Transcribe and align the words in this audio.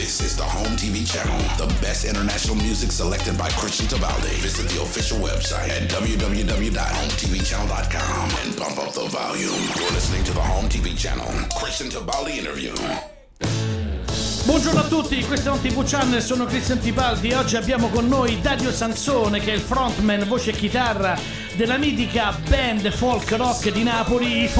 This 0.00 0.16
is 0.22 0.34
the 0.34 0.44
Home 0.44 0.78
TV 0.78 1.04
channel, 1.04 1.36
the 1.58 1.66
best 1.82 2.06
international 2.06 2.56
music 2.56 2.90
selected 2.90 3.36
by 3.36 3.50
Christian 3.50 3.86
Tabaldi. 3.86 4.32
Visit 4.40 4.70
the 4.70 4.80
official 4.80 5.18
website 5.18 5.68
at 5.68 5.90
www.hometvchannel.com 5.90 8.30
and 8.40 8.56
bump 8.56 8.78
up 8.78 8.94
the 8.94 9.04
volume. 9.10 9.60
You're 9.76 9.92
listening 9.92 10.24
to 10.24 10.32
the 10.32 10.40
Home 10.40 10.70
TV 10.70 10.96
channel, 10.96 11.28
Christian 11.54 11.90
Tabaldi 11.90 12.38
interview. 12.38 12.72
Buongiorno 14.46 14.80
a 14.80 14.84
tutti, 14.84 15.22
questo 15.26 15.50
è 15.50 15.52
un 15.52 15.60
TV 15.60 15.84
Channel, 15.84 16.22
sono 16.22 16.46
Cristian 16.46 16.78
Tipaldi 16.78 17.34
oggi 17.34 17.56
abbiamo 17.56 17.90
con 17.90 18.08
noi 18.08 18.40
Dario 18.40 18.72
Sansone 18.72 19.38
che 19.38 19.52
è 19.52 19.54
il 19.54 19.60
frontman, 19.60 20.26
voce 20.26 20.52
e 20.52 20.54
chitarra 20.54 21.14
della 21.56 21.76
mitica 21.76 22.34
band 22.48 22.90
folk 22.90 23.30
rock 23.32 23.70
di 23.70 23.82
Napoli, 23.82 24.44
I. 24.44 24.50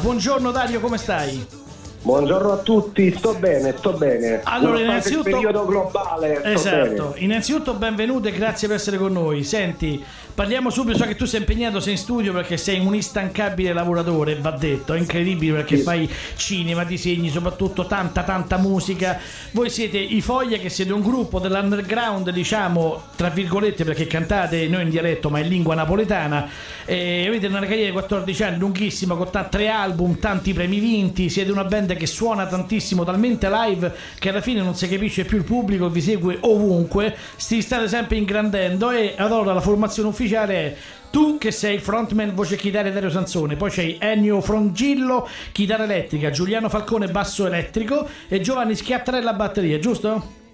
Buongiorno 0.00 0.52
Dario, 0.52 0.78
come 0.78 0.96
stai? 0.96 1.65
Buongiorno 2.06 2.52
a 2.52 2.56
tutti, 2.58 3.12
sto 3.16 3.34
bene, 3.34 3.74
sto 3.76 3.90
bene. 3.94 4.40
Allora, 4.44 4.78
innanzitutto- 4.78 5.24
periodo 5.28 5.66
globale, 5.66 6.40
Esatto, 6.44 7.08
bene. 7.08 7.24
innanzitutto 7.24 7.74
benvenuto 7.74 8.28
e 8.28 8.30
grazie 8.30 8.68
per 8.68 8.76
essere 8.76 8.96
con 8.96 9.10
noi. 9.10 9.42
Senti, 9.42 10.04
parliamo 10.36 10.68
subito, 10.68 10.98
so 10.98 11.06
che 11.06 11.16
tu 11.16 11.24
sei 11.24 11.40
impegnato, 11.40 11.80
sei 11.80 11.92
in 11.94 11.98
studio 11.98 12.30
perché 12.34 12.58
sei 12.58 12.78
un 12.78 12.94
instancabile 12.94 13.72
lavoratore, 13.72 14.36
va 14.36 14.50
detto, 14.50 14.92
è 14.92 14.98
incredibile 14.98 15.54
perché 15.54 15.78
Sì. 15.78 15.82
fai 15.82 16.10
cinema, 16.36 16.84
disegni, 16.84 17.30
soprattutto 17.30 17.86
tanta 17.86 18.22
tanta 18.22 18.58
musica. 18.58 19.18
Voi 19.52 19.70
siete 19.70 19.96
i 19.96 20.20
Foglia 20.20 20.58
che 20.58 20.68
siete 20.68 20.92
un 20.92 21.00
gruppo 21.00 21.38
dell'underground, 21.40 22.28
diciamo, 22.30 23.02
tra 23.16 23.30
virgolette 23.30 23.84
perché 23.84 24.06
cantate 24.06 24.68
non 24.68 24.82
in 24.82 24.90
dialetto 24.90 25.30
ma 25.30 25.38
in 25.38 25.48
lingua 25.48 25.74
napoletana. 25.74 26.46
E 26.84 27.24
avete 27.26 27.46
una 27.46 27.60
carriera 27.60 27.86
di 27.86 27.92
14 27.92 28.42
anni 28.42 28.58
lunghissima 28.58 29.14
con 29.14 29.30
ta- 29.30 29.44
tre 29.44 29.68
album, 29.68 30.18
tanti 30.18 30.52
premi 30.52 30.78
vinti, 30.80 31.30
siete 31.30 31.50
una 31.50 31.64
band 31.64 31.96
che 31.96 32.06
suona 32.06 32.46
tantissimo, 32.46 33.04
talmente 33.04 33.48
live 33.48 33.90
che 34.18 34.28
alla 34.28 34.42
fine 34.42 34.60
non 34.60 34.74
si 34.74 34.86
capisce 34.86 35.24
più 35.24 35.38
il 35.38 35.44
pubblico, 35.44 35.88
vi 35.88 36.02
segue 36.02 36.36
ovunque, 36.42 37.16
si 37.36 37.62
state 37.62 37.88
sempre 37.88 38.16
ingrandendo 38.18 38.90
e 38.90 39.14
allora 39.16 39.54
la 39.54 39.62
formazione 39.62 40.08
ufficiale 40.10 40.24
è 40.32 40.74
tu 41.10 41.38
che 41.38 41.50
sei 41.50 41.78
frontman, 41.78 42.34
voce 42.34 42.56
chitarra 42.56 42.90
Dario 42.90 43.10
Sansone, 43.10 43.56
poi 43.56 43.70
c'hai 43.70 43.96
Ennio 43.98 44.40
Frongillo, 44.40 45.26
chitarra 45.52 45.84
elettrica, 45.84 46.30
Giuliano 46.30 46.68
Falcone, 46.68 47.08
basso 47.08 47.46
elettrico 47.46 48.06
e 48.28 48.40
Giovanni 48.40 48.74
Schiattarella, 48.74 49.32
batteria, 49.32 49.78
giusto? 49.78 50.44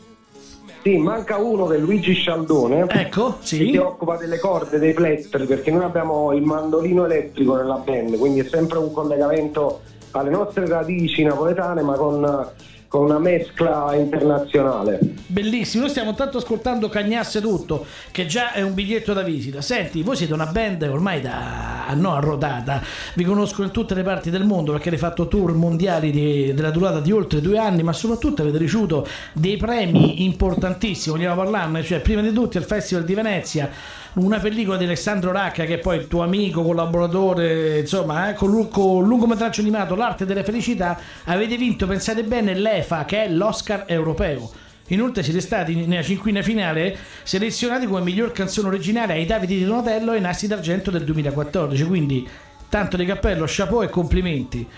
Sì, 0.82 0.96
manca 0.96 1.36
uno 1.36 1.66
che 1.66 1.76
è 1.76 1.78
Luigi 1.78 2.12
Scialdone, 2.12 2.86
Ecco, 2.88 3.38
che 3.38 3.46
si 3.46 3.56
sì. 3.70 3.76
occupa 3.76 4.16
delle 4.16 4.38
corde, 4.38 4.78
dei 4.78 4.92
plettri, 4.92 5.46
perché 5.46 5.70
noi 5.70 5.84
abbiamo 5.84 6.32
il 6.32 6.42
mandolino 6.42 7.04
elettrico 7.04 7.56
nella 7.56 7.76
band, 7.76 8.18
quindi 8.18 8.40
è 8.40 8.44
sempre 8.48 8.78
un 8.78 8.92
collegamento 8.92 9.80
alle 10.12 10.30
nostre 10.30 10.66
radici 10.66 11.22
napoletane, 11.22 11.82
ma 11.82 11.94
con, 11.94 12.50
con 12.92 13.04
una 13.04 13.18
mescla 13.18 13.94
internazionale. 13.94 14.98
Bellissimo, 15.26 15.84
noi 15.84 15.90
stiamo 15.90 16.10
intanto 16.10 16.36
ascoltando 16.36 16.90
Cagnasse 16.90 17.40
tutto, 17.40 17.86
che 18.10 18.26
già 18.26 18.52
è 18.52 18.60
un 18.60 18.74
biglietto 18.74 19.14
da 19.14 19.22
visita. 19.22 19.62
Senti, 19.62 20.02
voi 20.02 20.14
siete 20.14 20.34
una 20.34 20.44
band 20.44 20.82
ormai 20.82 21.22
da 21.22 21.90
no, 21.94 22.12
arrodata, 22.12 22.82
vi 23.14 23.24
conosco 23.24 23.62
in 23.62 23.70
tutte 23.70 23.94
le 23.94 24.02
parti 24.02 24.28
del 24.28 24.44
mondo 24.44 24.72
perché 24.72 24.88
avete 24.88 25.02
fatto 25.02 25.26
tour 25.26 25.54
mondiali 25.54 26.10
di- 26.10 26.52
della 26.52 26.70
durata 26.70 27.00
di 27.00 27.12
oltre 27.12 27.40
due 27.40 27.56
anni, 27.56 27.82
ma 27.82 27.94
soprattutto 27.94 28.42
avete 28.42 28.58
ricevuto 28.58 29.06
dei 29.32 29.56
premi 29.56 30.24
importantissimi, 30.24 31.16
vogliamo 31.16 31.40
parlarne, 31.40 31.82
cioè 31.82 32.00
prima 32.00 32.20
di 32.20 32.30
tutti 32.30 32.58
al 32.58 32.64
Festival 32.64 33.04
di 33.04 33.14
Venezia. 33.14 33.70
Una 34.14 34.38
pellicola 34.38 34.76
di 34.76 34.84
Alessandro 34.84 35.32
Racca, 35.32 35.64
che 35.64 35.74
è 35.74 35.78
poi 35.78 35.96
il 35.96 36.06
tuo 36.06 36.22
amico, 36.22 36.62
collaboratore, 36.62 37.78
insomma, 37.78 38.28
eh, 38.28 38.34
con, 38.34 38.68
con 38.68 39.06
lungometraggio 39.06 39.62
animato 39.62 39.94
L'arte 39.94 40.26
delle 40.26 40.44
felicità, 40.44 40.98
avete 41.24 41.56
vinto, 41.56 41.86
pensate 41.86 42.22
bene, 42.22 42.54
l'EFA, 42.54 43.06
che 43.06 43.24
è 43.24 43.28
l'Oscar 43.30 43.84
europeo. 43.86 44.50
Inoltre 44.88 45.22
siete 45.22 45.40
stati 45.40 45.86
nella 45.86 46.02
cinquina 46.02 46.42
finale 46.42 46.94
selezionati 47.22 47.86
come 47.86 48.02
miglior 48.02 48.32
canzone 48.32 48.68
originale 48.68 49.14
ai 49.14 49.24
Davide 49.24 49.54
di 49.54 49.64
Donatello 49.64 50.12
e 50.12 50.20
Nassi 50.20 50.46
d'Argento 50.46 50.90
del 50.90 51.04
2014, 51.04 51.84
quindi 51.86 52.28
tanto 52.68 52.98
di 52.98 53.06
cappello, 53.06 53.44
chapeau 53.46 53.82
e 53.82 53.88
complimenti. 53.88 54.68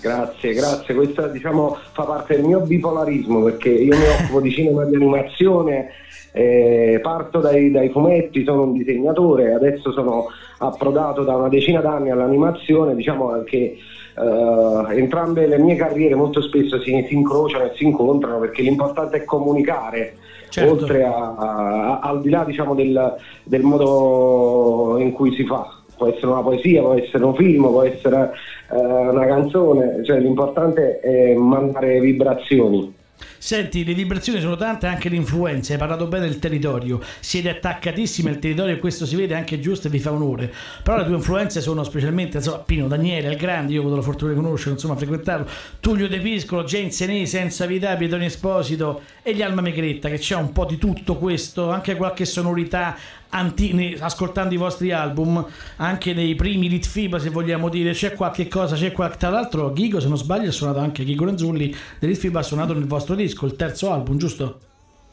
Grazie, 0.00 0.54
grazie. 0.54 0.94
Questo 0.94 1.26
diciamo, 1.26 1.76
fa 1.92 2.04
parte 2.04 2.36
del 2.36 2.44
mio 2.44 2.60
bipolarismo 2.60 3.42
perché 3.42 3.68
io 3.68 3.96
mi 3.96 4.06
occupo 4.06 4.40
di 4.40 4.52
cinema 4.52 4.84
di 4.84 4.94
animazione, 4.94 5.90
eh, 6.32 6.98
parto 7.02 7.40
dai, 7.40 7.70
dai 7.70 7.88
fumetti, 7.90 8.44
sono 8.44 8.62
un 8.62 8.72
disegnatore, 8.72 9.52
adesso 9.52 9.92
sono 9.92 10.26
approdato 10.58 11.22
da 11.22 11.36
una 11.36 11.48
decina 11.48 11.80
d'anni 11.80 12.10
all'animazione, 12.10 12.94
diciamo 12.94 13.42
che 13.44 13.76
eh, 14.16 14.96
entrambe 14.96 15.46
le 15.46 15.58
mie 15.58 15.76
carriere 15.76 16.14
molto 16.14 16.40
spesso 16.42 16.80
si, 16.80 17.04
si 17.08 17.14
incrociano 17.14 17.64
e 17.64 17.72
si 17.76 17.84
incontrano 17.84 18.38
perché 18.38 18.62
l'importante 18.62 19.18
è 19.18 19.24
comunicare. 19.24 20.14
Certo. 20.50 20.72
Oltre 20.72 21.04
a, 21.04 21.36
a- 21.36 21.98
al 22.00 22.20
di 22.20 22.28
là 22.28 22.44
diciamo, 22.44 22.74
del, 22.74 23.16
del 23.44 23.62
modo 23.62 24.96
in 24.98 25.12
cui 25.12 25.32
si 25.34 25.44
fa, 25.44 25.64
può 25.96 26.08
essere 26.08 26.26
una 26.26 26.42
poesia, 26.42 26.82
può 26.82 26.94
essere 26.94 27.24
un 27.24 27.34
film, 27.36 27.68
può 27.68 27.82
essere 27.82 28.32
eh, 28.72 28.76
una 28.76 29.26
canzone, 29.26 30.04
cioè 30.04 30.18
l'importante 30.18 30.98
è 30.98 31.34
mandare 31.34 32.00
vibrazioni. 32.00 32.98
Senti, 33.38 33.84
le 33.84 33.94
vibrazioni 33.94 34.40
sono 34.40 34.56
tante, 34.56 34.86
anche 34.86 35.08
l'influenza, 35.08 35.72
hai 35.72 35.78
parlato 35.78 36.06
bene 36.06 36.26
del 36.26 36.38
territorio, 36.38 37.00
siete 37.20 37.48
attaccatissimi 37.48 38.28
al 38.28 38.38
territorio 38.38 38.74
e 38.74 38.78
questo 38.78 39.06
si 39.06 39.16
vede 39.16 39.34
anche 39.34 39.60
giusto 39.60 39.86
e 39.86 39.90
vi 39.90 39.98
fa 39.98 40.12
onore. 40.12 40.52
Però 40.82 40.96
le 40.96 41.04
tue 41.04 41.14
influenze 41.14 41.60
sono 41.60 41.82
specialmente, 41.84 42.38
insomma, 42.38 42.58
Pino 42.58 42.86
Daniele, 42.86 43.30
il 43.30 43.36
grande, 43.36 43.72
io 43.72 43.78
ho 43.78 43.82
avuto 43.82 43.96
la 43.96 44.02
fortuna 44.02 44.32
di 44.32 44.36
conoscerlo, 44.36 44.72
insomma, 44.72 44.96
frequentarlo, 44.96 45.48
Tullio 45.80 46.08
De 46.08 46.18
Piscolo, 46.20 46.64
Jane 46.64 46.90
Senesi, 46.90 47.36
Enza 47.36 47.66
Vita, 47.66 47.96
Pietro 47.96 48.18
Esposito 48.18 49.02
e 49.22 49.34
gli 49.34 49.42
Alma 49.42 49.60
Megretta, 49.60 50.08
che 50.08 50.18
c'è 50.18 50.36
un 50.36 50.52
po' 50.52 50.64
di 50.64 50.78
tutto 50.78 51.16
questo, 51.16 51.70
anche 51.70 51.96
qualche 51.96 52.24
sonorità 52.24 52.96
anti- 53.30 53.96
ascoltando 53.98 54.54
i 54.54 54.56
vostri 54.56 54.92
album, 54.92 55.44
anche 55.76 56.12
nei 56.14 56.34
primi 56.34 56.68
Litfiba, 56.68 57.18
se 57.18 57.30
vogliamo 57.30 57.68
dire, 57.68 57.92
c'è 57.92 58.14
qualche 58.14 58.48
cosa, 58.48 58.76
c'è 58.76 58.92
qualche... 58.92 59.18
Tra 59.18 59.30
l'altro 59.30 59.72
Ghigo, 59.72 60.00
se 60.00 60.08
non 60.08 60.16
sbaglio, 60.16 60.48
ha 60.48 60.52
suonato 60.52 60.78
anche 60.78 61.04
Ghigo 61.04 61.24
Ranzulli 61.24 61.74
Litfiba 62.00 62.40
ha 62.40 62.42
suonato 62.42 62.74
nel 62.74 62.86
vostro 62.86 63.14
disco, 63.14 63.46
il 63.46 63.56
terzo 63.56 63.90
album, 63.92 64.16
giusto? 64.16 64.58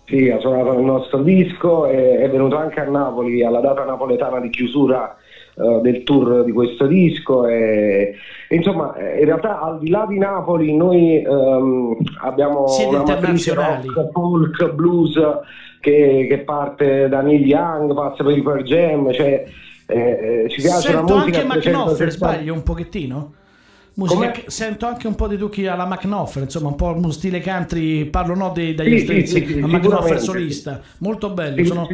Sì, 0.06 0.30
ha 0.30 0.40
suonato 0.40 0.74
il 0.74 0.86
nostro 0.86 1.22
disco, 1.22 1.86
è, 1.86 2.20
è 2.20 2.30
venuto 2.30 2.56
anche 2.58 2.80
a 2.80 2.86
Napoli 2.86 3.44
alla 3.44 3.60
data 3.60 3.84
napoletana 3.84 4.40
di 4.40 4.50
chiusura 4.50 5.18
eh, 5.60 5.80
del 5.82 6.04
tour 6.04 6.46
di 6.46 6.52
questo 6.52 6.86
disco. 6.86 7.46
E, 7.46 8.16
e 8.48 8.56
insomma, 8.56 8.96
eh, 8.96 9.20
in 9.20 9.26
realtà 9.26 9.60
al 9.60 9.80
di 9.80 9.90
là 9.90 10.06
di 10.08 10.18
Napoli 10.18 10.76
noi 10.76 11.22
ehm, 11.22 11.98
abbiamo 12.22 12.68
Siete 12.68 12.96
una 12.96 13.04
matrice 13.04 13.54
rock, 13.54 14.12
folk, 14.14 14.72
blues 14.74 15.20
che, 15.80 16.28
che 16.30 16.38
parte 16.40 17.08
da 17.10 17.22
Neil 17.22 17.46
Young, 17.46 17.94
passa 17.94 18.24
per 18.24 18.36
il 18.36 18.44
Pearl 18.44 18.64
Jam, 18.64 19.12
cioè 19.14 19.46
eh, 19.88 20.46
ci 20.50 20.62
piace 20.62 20.92
Sento 20.92 21.14
la 21.14 21.20
musica. 21.20 21.42
anche 21.42 21.54
a 21.54 21.56
McNoffer, 21.56 21.96
360. 21.96 22.10
sbaglio 22.10 22.54
un 22.54 22.64
pochettino? 22.64 23.34
Musica 23.94 24.32
sento 24.46 24.86
anche 24.86 25.08
un 25.08 25.16
po' 25.16 25.28
di 25.28 25.38
trucchi 25.38 25.66
alla 25.66 25.88
McNoffer, 25.88 26.44
insomma, 26.44 26.68
un 26.68 26.76
po' 26.76 26.94
uno 26.96 27.10
stile 27.10 27.42
country, 27.42 28.06
parlo 28.06 28.36
no 28.36 28.52
dei, 28.54 28.76
dagli 28.76 29.00
Sì, 29.00 29.04
Straits, 29.06 29.32
sì, 29.32 29.46
sì, 29.46 29.60
McNoffer 29.60 30.20
solista, 30.20 30.82
molto 31.00 31.32
bello. 31.32 31.64
Sono-. 31.66 31.88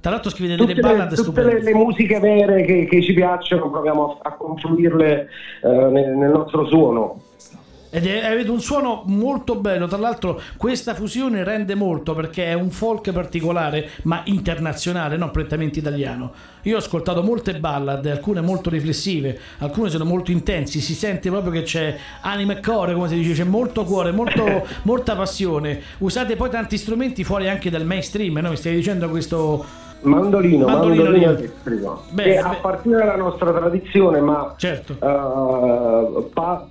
Tra 0.00 0.12
l'altro 0.12 0.30
scrivete 0.30 0.56
tutte, 0.56 0.72
delle 0.72 0.86
ballad 0.86 1.10
le, 1.10 1.22
tutte 1.22 1.42
le, 1.42 1.62
le 1.62 1.74
musiche 1.74 2.18
vere 2.18 2.64
che, 2.64 2.86
che 2.86 3.02
ci 3.02 3.12
piacciono 3.12 3.68
proviamo 3.68 4.18
a, 4.22 4.30
a 4.30 4.34
confluirle 4.34 5.28
eh, 5.62 5.68
nel, 5.68 6.16
nel 6.16 6.30
nostro 6.30 6.66
suono. 6.66 7.20
Ed 7.92 8.06
è, 8.06 8.24
avete 8.24 8.50
un 8.50 8.60
suono 8.60 9.02
molto 9.06 9.56
bello, 9.56 9.88
tra 9.88 9.98
l'altro 9.98 10.40
questa 10.56 10.94
fusione 10.94 11.42
rende 11.42 11.74
molto 11.74 12.14
perché 12.14 12.46
è 12.46 12.52
un 12.52 12.70
folk 12.70 13.10
particolare, 13.10 13.90
ma 14.02 14.22
internazionale, 14.26 15.16
non 15.16 15.32
prettamente 15.32 15.80
italiano. 15.80 16.32
Io 16.62 16.76
ho 16.76 16.78
ascoltato 16.78 17.22
molte 17.22 17.58
ballad, 17.58 18.06
alcune 18.06 18.40
molto 18.42 18.70
riflessive, 18.70 19.36
alcune 19.58 19.90
sono 19.90 20.04
molto 20.04 20.30
intensi, 20.30 20.80
si 20.80 20.94
sente 20.94 21.30
proprio 21.30 21.50
che 21.50 21.62
c'è 21.62 21.96
anima 22.20 22.52
e 22.56 22.60
cuore, 22.62 22.94
come 22.94 23.08
si 23.08 23.16
dice, 23.16 23.32
c'è 23.32 23.44
molto 23.44 23.82
cuore, 23.82 24.12
molto, 24.12 24.64
molta 24.84 25.16
passione. 25.16 25.80
Usate 25.98 26.36
poi 26.36 26.48
tanti 26.48 26.78
strumenti 26.78 27.24
fuori 27.24 27.48
anche 27.48 27.70
dal 27.70 27.84
mainstream, 27.84 28.38
no? 28.38 28.50
Mi 28.50 28.56
stai 28.56 28.74
dicendo 28.76 29.08
questo... 29.08 29.64
Mandolino, 30.02 30.64
Mandolino 30.64 31.02
mandolino, 31.02 31.30
elettrico, 31.32 32.04
Bene, 32.10 32.30
che 32.30 32.40
beh. 32.40 32.48
appartiene 32.48 33.02
alla 33.02 33.16
nostra 33.16 33.52
tradizione, 33.52 34.20
ma 34.20 34.54
Certo. 34.56 34.92
eh, 34.94 36.22
pa- 36.32 36.66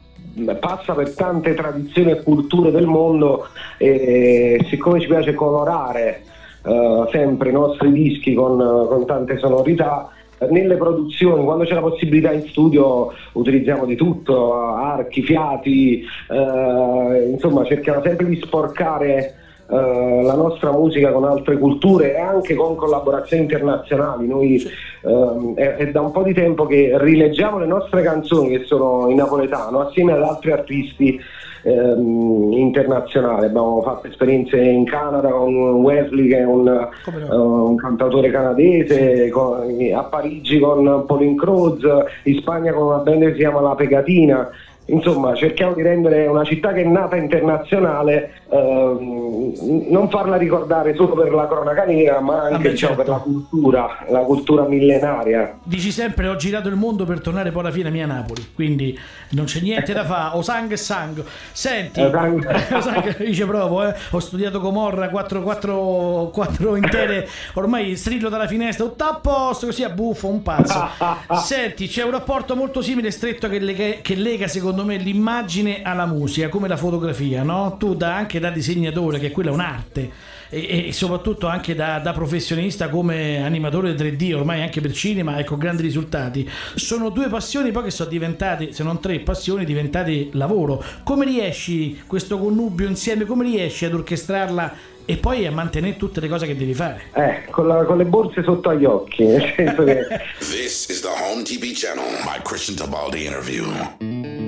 passa 0.60 0.94
per 0.94 1.14
tante 1.16 1.54
tradizioni 1.54 2.12
e 2.12 2.24
culture 2.24 2.72
del 2.72 2.86
mondo 2.86 3.48
e 3.78 4.66
siccome 4.70 5.00
ci 5.00 5.08
piace 5.08 5.34
colorare 5.34 6.24
eh, 6.64 7.08
sempre 7.12 7.50
i 7.50 7.54
nostri 7.54 7.92
dischi 7.92 8.34
con, 8.34 8.58
con 8.58 9.06
tante 9.06 9.38
sonorità, 9.38 10.10
nelle 10.50 10.78
produzioni, 10.78 11.44
quando 11.44 11.66
c'è 11.66 11.74
la 11.74 11.82
possibilità 11.82 12.32
in 12.32 12.48
studio, 12.48 13.12
utilizziamo 13.34 13.86
di 13.86 13.96
tutto, 13.96 14.54
archi, 14.54 15.22
fiati, 15.22 16.02
eh, 16.30 17.30
insomma 17.32 17.66
cerchiamo 17.66 18.02
sempre 18.02 18.28
di 18.28 18.40
sporcare 18.42 19.36
eh, 19.72 20.24
la 20.24 20.34
nostra 20.34 20.72
musica 20.72 21.12
con 21.12 21.26
altre 21.26 21.56
culture 21.60 22.16
e 22.16 22.20
anche 22.20 22.56
con 22.56 22.76
collaborazioni 22.76 23.44
internazionali. 23.44 24.26
Noi 24.26 24.66
ehm, 25.04 25.54
è, 25.54 25.76
è 25.76 25.92
da 25.92 26.02
un 26.02 26.12
po' 26.12 26.24
di 26.24 26.34
tempo 26.34 26.66
che 26.66 26.94
rileggiamo 26.96 27.60
le 27.60 27.68
nostre 27.68 28.02
canzoni 28.02 28.50
che 28.50 28.64
sono 28.66 29.10
in 29.10 29.18
napoletano 29.18 29.82
assieme 29.82 30.14
ad 30.14 30.24
altri 30.24 30.54
artisti 30.54 31.20
ehm, 31.62 32.52
internazionale. 32.54 33.46
Abbiamo 33.46 33.84
fatto 33.84 34.08
esperienze 34.08 34.58
in 34.58 34.86
Canada 34.86 35.30
con 35.30 35.54
Wesley 35.54 36.30
che 36.30 36.40
è 36.40 36.46
un, 36.46 36.90
uh, 37.06 37.36
un 37.36 37.76
cantautore 37.76 38.32
canadese, 38.32 39.30
con, 39.30 39.78
a 39.94 40.04
Parigi 40.06 40.58
con 40.58 41.04
Pauline 41.06 41.36
Croze, 41.36 42.06
in 42.24 42.40
Spagna 42.40 42.74
con 42.74 42.88
una 42.88 42.98
band 42.98 43.22
che 43.22 43.32
si 43.34 43.38
chiama 43.38 43.62
La 43.62 43.76
Pegatina 43.76 44.50
insomma 44.90 45.34
cerchiamo 45.36 45.74
di 45.74 45.82
rendere 45.82 46.28
una 46.28 46.44
città 46.44 46.74
che 46.74 46.82
è 46.82 46.86
nata 46.86 47.16
internazionale 47.16 48.34
ehm, 48.50 49.88
non 49.90 50.10
farla 50.10 50.38
ricordare 50.38 50.96
solo 50.96 51.16
per 51.16 51.32
la 51.32 51.48
cronaca 51.48 51.86
nera 51.86 52.20
ma 52.20 52.42
anche 52.42 52.52
Vabbè, 52.52 52.70
diciamo, 52.70 52.96
certo. 52.96 53.12
per 53.12 53.12
la 53.12 53.20
cultura 53.20 54.06
la 54.10 54.20
cultura 54.20 54.68
millenaria. 54.68 55.58
Dici 55.64 55.92
sempre 55.92 56.28
ho 56.28 56.36
girato 56.36 56.68
il 56.68 56.76
mondo 56.76 57.06
per 57.06 57.22
tornare 57.22 57.52
poi 57.52 57.62
alla 57.62 57.72
fine 57.72 57.90
mia 57.90 58.06
Napoli 58.06 58.52
quindi 58.54 58.98
non 59.30 59.46
c'è 59.46 59.62
niente 59.62 59.94
da 59.94 60.06
fare. 60.06 60.38
O 60.38 60.42
sangue 60.42 60.76
e 60.76 60.78
sangue 60.78 61.24
senti 61.52 62.02
dice 63.20 63.46
provo 63.46 63.88
eh, 63.88 63.94
ho 64.10 64.20
studiato 64.20 64.60
Comorra 64.60 65.10
4, 65.10 65.42
4, 65.42 66.30
4 66.34 66.76
intere 66.76 67.28
ormai 67.54 67.96
strillo 67.96 68.30
dalla 68.30 68.48
finestra 68.48 68.86
tutto 68.86 69.04
a 69.04 69.16
posto 69.16 69.68
così 69.68 69.84
a 69.84 69.90
buffo 69.90 70.28
un 70.28 70.42
pazzo. 70.42 70.88
Senti 71.42 71.88
c'è 71.88 72.04
un 72.04 72.12
rapporto 72.12 72.56
molto 72.56 72.82
simile 72.82 73.12
stretto 73.12 73.48
che 73.48 73.60
lega, 73.60 74.02
che 74.02 74.16
lega 74.16 74.48
secondo 74.48 74.79
secondo 74.80 74.86
me 74.86 74.98
l'immagine 74.98 75.82
alla 75.82 76.06
musica, 76.06 76.48
come 76.48 76.70
la 76.70 76.78
fotografia, 76.78 77.44
no? 77.44 77.76
Tu 77.78 77.96
da, 77.96 78.16
anche 78.16 78.40
da 78.40 78.50
disegnatore, 78.50 79.20
che 79.20 79.32
quella 79.32 79.50
è 79.50 79.54
un'arte, 79.54 80.10
e, 80.50 80.88
e 80.88 80.94
soprattutto 80.94 81.48
anche 81.48 81.76
da, 81.76 82.00
da, 82.00 82.14
professionista 82.14 82.88
come 82.88 83.44
animatore 83.44 83.94
3D, 83.94 84.34
ormai 84.36 84.62
anche 84.62 84.80
per 84.80 84.94
cinema 84.94 85.38
e 85.38 85.44
con 85.44 85.58
grandi 85.58 85.82
risultati, 85.82 86.50
sono 86.76 87.10
due 87.10 87.28
passioni 87.28 87.72
poi 87.72 87.84
che 87.84 87.92
sono 87.92 88.10
diventate, 88.10 88.72
se 88.72 88.84
non 88.84 89.02
tre 89.02 89.20
passioni, 89.20 89.66
diventate 89.66 90.30
lavoro. 90.32 90.82
Come 91.04 91.26
riesci 91.26 92.02
questo 92.08 92.40
connubio 92.40 92.88
insieme, 92.88 93.26
come 93.26 93.44
riesci 93.44 93.84
ad 93.84 93.94
orchestrarla 93.94 94.98
e 95.04 95.18
poi 95.18 95.46
a 95.46 95.52
mantenere 95.52 95.98
tutte 95.98 96.22
le 96.22 96.30
cose 96.30 96.46
che 96.46 96.56
devi 96.56 96.74
fare. 96.74 97.02
Eh, 97.14 97.50
con, 97.50 97.68
la, 97.68 97.84
con 97.84 97.98
le 97.98 98.06
borse 98.06 98.44
sotto 98.44 98.70
agli 98.70 98.86
occhi, 98.86 99.26
nel 99.26 99.54
senso 99.56 99.84
che... 99.84 100.06
This 100.38 100.88
is 100.88 101.02
the 101.02 101.10
Home 101.10 101.42
TV 101.42 101.74
channel, 101.74 102.06
my 102.24 102.40
Christian 102.44 102.78
Tabaldi 102.78 103.26
interview. 103.26 104.39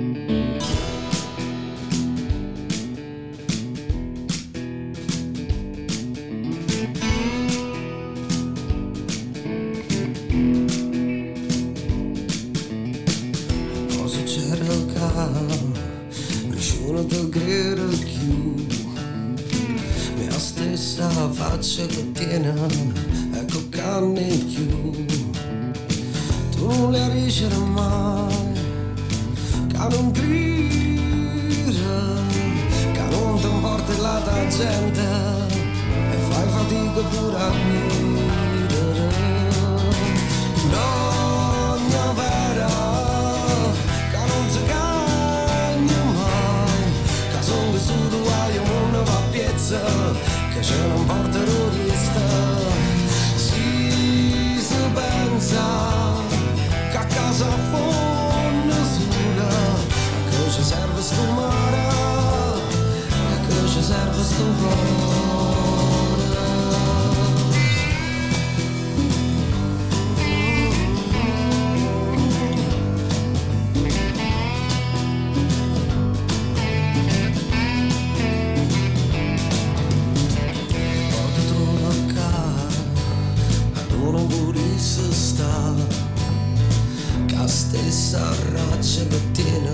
S'arraccia 87.92 89.04
mattina 89.10 89.72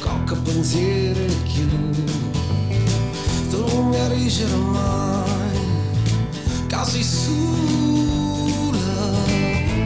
cocca 0.00 0.34
pensiero 0.36 1.20
più 1.44 1.68
tu 3.50 3.58
non 3.66 3.88
mi 3.88 3.96
arrigerai 3.98 4.58
mai 4.58 5.58
casi 6.66 7.02
sola 7.02 7.28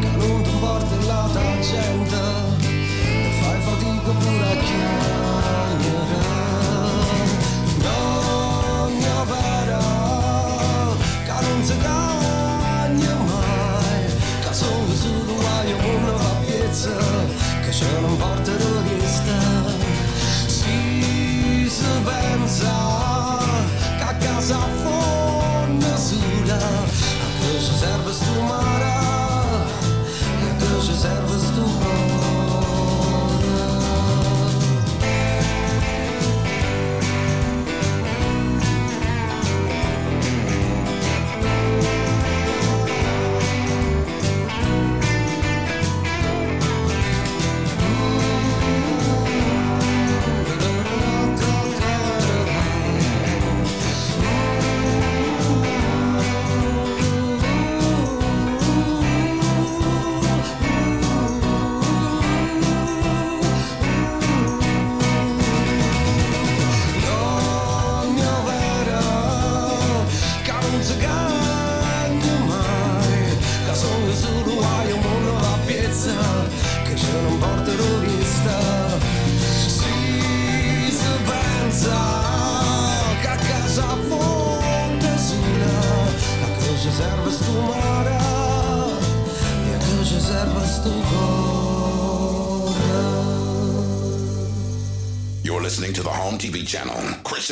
che 0.01 0.11
non 0.17 0.43
ti 0.43 0.51
porta 0.61 0.95
la 1.07 1.29
gente 1.61 2.21
e 2.61 3.31
fai 3.41 3.61
fatica 3.63 4.11
pure 4.13 4.47
a 4.47 4.57
chiamare 4.63 5.02
c'è 17.83 17.99
un 17.99 18.17
porterista 18.17 18.72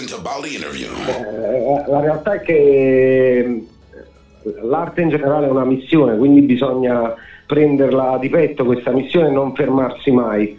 interview. 0.01 0.91
Eh, 1.07 1.85
la 1.87 2.01
realtà 2.01 2.35
è 2.35 2.41
che 2.41 3.39
eh, 3.39 3.65
l'arte 4.63 5.03
in 5.03 5.09
generale 5.09 5.47
è 5.47 5.51
una 5.51 5.65
missione, 5.65 6.17
quindi 6.17 6.43
bisogna 6.43 7.15
prenderla 7.47 8.19
di 8.21 8.29
petto 8.29 8.65
questa 8.65 8.93
missione 8.93 9.29
e 9.29 9.33
non 9.33 9.55
fermarsi 9.55 10.11
mai. 10.11 10.57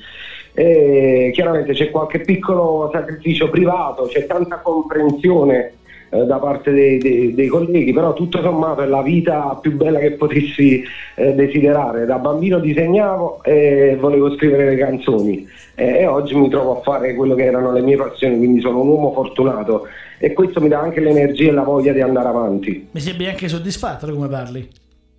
E 0.53 1.31
chiaramente 1.33 1.73
c'è 1.73 1.89
qualche 1.89 2.19
piccolo 2.19 2.89
sacrificio 2.91 3.49
privato, 3.49 4.03
c'è 4.03 4.25
tanta 4.25 4.57
comprensione 4.57 5.75
eh, 6.11 6.25
da 6.25 6.37
parte 6.37 6.71
dei, 6.71 6.97
dei- 6.99 7.33
dei 7.33 7.47
colleghi, 7.47 7.93
però 7.93 8.13
tutto 8.13 8.41
sommato 8.41 8.81
è 8.81 8.85
la 8.85 9.01
vita 9.01 9.57
più 9.61 9.75
bella 9.75 9.99
che 9.99 10.11
potessi 10.11 10.83
eh, 11.15 11.33
desiderare. 11.33 12.05
Da 12.05 12.17
bambino 12.17 12.59
disegnavo 12.59 13.43
e 13.43 13.97
volevo 13.99 14.35
scrivere 14.35 14.65
le 14.65 14.77
canzoni 14.77 15.47
e, 15.75 16.05
oggi 16.05 16.35
mi 16.35 16.49
trovo 16.49 16.79
a 16.79 16.81
fare 16.81 17.15
quello 17.15 17.33
che 17.33 17.45
erano 17.45 17.71
le 17.71 17.81
mie 17.81 17.95
passioni, 17.95 18.37
quindi 18.37 18.59
sono 18.61 18.81
un 18.81 18.89
uomo 18.89 19.13
fortunato 19.13 19.87
e 20.19 20.33
questo 20.33 20.61
mi 20.61 20.67
dà 20.67 20.79
anche 20.79 20.99
l'energia 20.99 21.49
e 21.49 21.53
la 21.53 21.63
voglia 21.63 21.93
di 21.93 22.01
andare 22.01 22.27
avanti. 22.27 22.89
Mi 22.91 22.99
sembri 22.99 23.27
anche 23.27 23.47
soddisfatto 23.47 24.11
come 24.13 24.27
parli. 24.27 24.69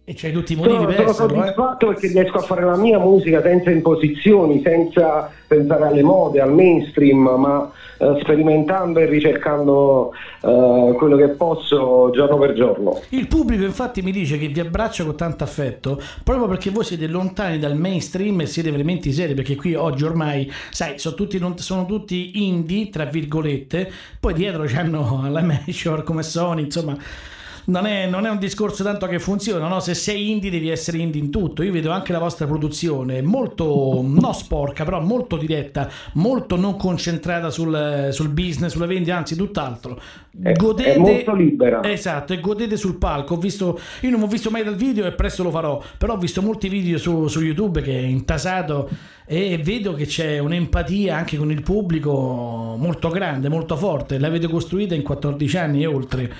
E 0.04 0.14
c'hai 0.14 0.32
tutti 0.32 0.54
i 0.54 0.56
motivi 0.56 0.74
Sono, 0.74 0.86
per 0.86 0.96
sono 0.96 1.10
esserlo, 1.10 1.34
eh? 1.34 1.38
soddisfatto 1.38 1.86
perché 1.86 2.06
riesco 2.08 2.38
a 2.38 2.42
fare 2.42 2.64
la 2.64 2.76
mia 2.76 2.98
musica 2.98 3.40
senza 3.40 3.70
imposizioni, 3.70 4.60
senza 4.64 5.30
pensare 5.46 5.84
alle 5.84 6.02
mode, 6.02 6.40
al 6.40 6.52
mainstream, 6.52 7.18
ma 7.18 7.70
eh, 7.98 8.18
sperimentando 8.20 8.98
e 8.98 9.06
ricercando 9.06 10.12
eh, 10.40 10.94
quello 10.96 11.16
che 11.16 11.28
posso 11.28 12.10
giorno 12.12 12.36
per 12.36 12.54
giorno. 12.54 13.00
Il 13.10 13.28
pubblico 13.28 13.62
infatti 13.62 14.02
mi 14.02 14.10
dice 14.10 14.38
che 14.38 14.48
vi 14.48 14.58
abbraccia 14.58 15.04
con 15.04 15.14
tanto 15.14 15.44
affetto 15.44 16.02
proprio 16.24 16.48
perché 16.48 16.70
voi 16.70 16.82
siete 16.82 17.06
lontani 17.06 17.60
dal 17.60 17.76
mainstream 17.76 18.40
e 18.40 18.46
siete 18.46 18.72
veramente 18.72 19.12
seri 19.12 19.34
perché 19.34 19.54
qui 19.54 19.76
oggi 19.76 20.02
ormai, 20.02 20.50
sai, 20.70 20.98
sono 20.98 21.14
tutti, 21.14 21.40
sono 21.56 21.86
tutti 21.86 22.44
indie, 22.44 22.90
tra 22.90 23.04
virgolette, 23.04 23.88
poi 24.18 24.34
dietro 24.34 24.64
c'hanno 24.66 25.26
la 25.30 25.42
major 25.42 26.02
come 26.02 26.24
Sony, 26.24 26.62
insomma... 26.64 26.98
Non 27.64 27.86
è, 27.86 28.06
non 28.08 28.26
è 28.26 28.30
un 28.30 28.38
discorso 28.38 28.82
tanto 28.82 29.06
che 29.06 29.18
funziona, 29.18 29.68
no? 29.68 29.80
Se 29.80 29.94
sei 29.94 30.30
indie 30.30 30.50
devi 30.50 30.68
essere 30.68 30.98
indie 30.98 31.20
in 31.20 31.30
tutto. 31.30 31.62
Io 31.62 31.72
vedo 31.72 31.90
anche 31.90 32.12
la 32.12 32.18
vostra 32.18 32.46
produzione 32.46 33.22
molto, 33.22 34.00
non 34.02 34.34
sporca, 34.34 34.84
però 34.84 35.00
molto 35.00 35.36
diretta, 35.36 35.88
molto 36.14 36.56
non 36.56 36.76
concentrata 36.76 37.50
sul, 37.50 38.08
sul 38.10 38.28
business, 38.28 38.72
sulla 38.72 38.86
vendita, 38.86 39.16
anzi 39.16 39.36
tutt'altro. 39.36 40.00
È- 40.42 40.52
è 40.52 40.98
molto 40.98 41.34
libera. 41.34 41.82
Esatto, 41.84 42.32
e 42.32 42.40
godete 42.40 42.76
sul 42.76 42.96
palco. 42.96 43.34
Ho 43.34 43.38
visto, 43.38 43.78
io 44.00 44.10
non 44.10 44.22
ho 44.22 44.26
visto 44.26 44.50
mai 44.50 44.64
dal 44.64 44.76
video 44.76 45.04
e 45.06 45.12
presto 45.12 45.42
lo 45.42 45.50
farò, 45.50 45.80
però 45.98 46.14
ho 46.14 46.18
visto 46.18 46.42
molti 46.42 46.68
video 46.68 46.98
su, 46.98 47.28
su 47.28 47.40
YouTube 47.40 47.82
che 47.82 47.96
è 47.96 48.02
intasato 48.02 48.88
e 49.26 49.58
vedo 49.62 49.94
che 49.94 50.06
c'è 50.06 50.38
un'empatia 50.38 51.16
anche 51.16 51.36
con 51.36 51.50
il 51.50 51.62
pubblico 51.62 52.76
molto 52.78 53.08
grande, 53.08 53.48
molto 53.48 53.76
forte. 53.76 54.18
L'avete 54.18 54.48
costruita 54.48 54.94
in 54.94 55.02
14 55.02 55.56
anni 55.56 55.82
e 55.82 55.86
oltre. 55.86 56.32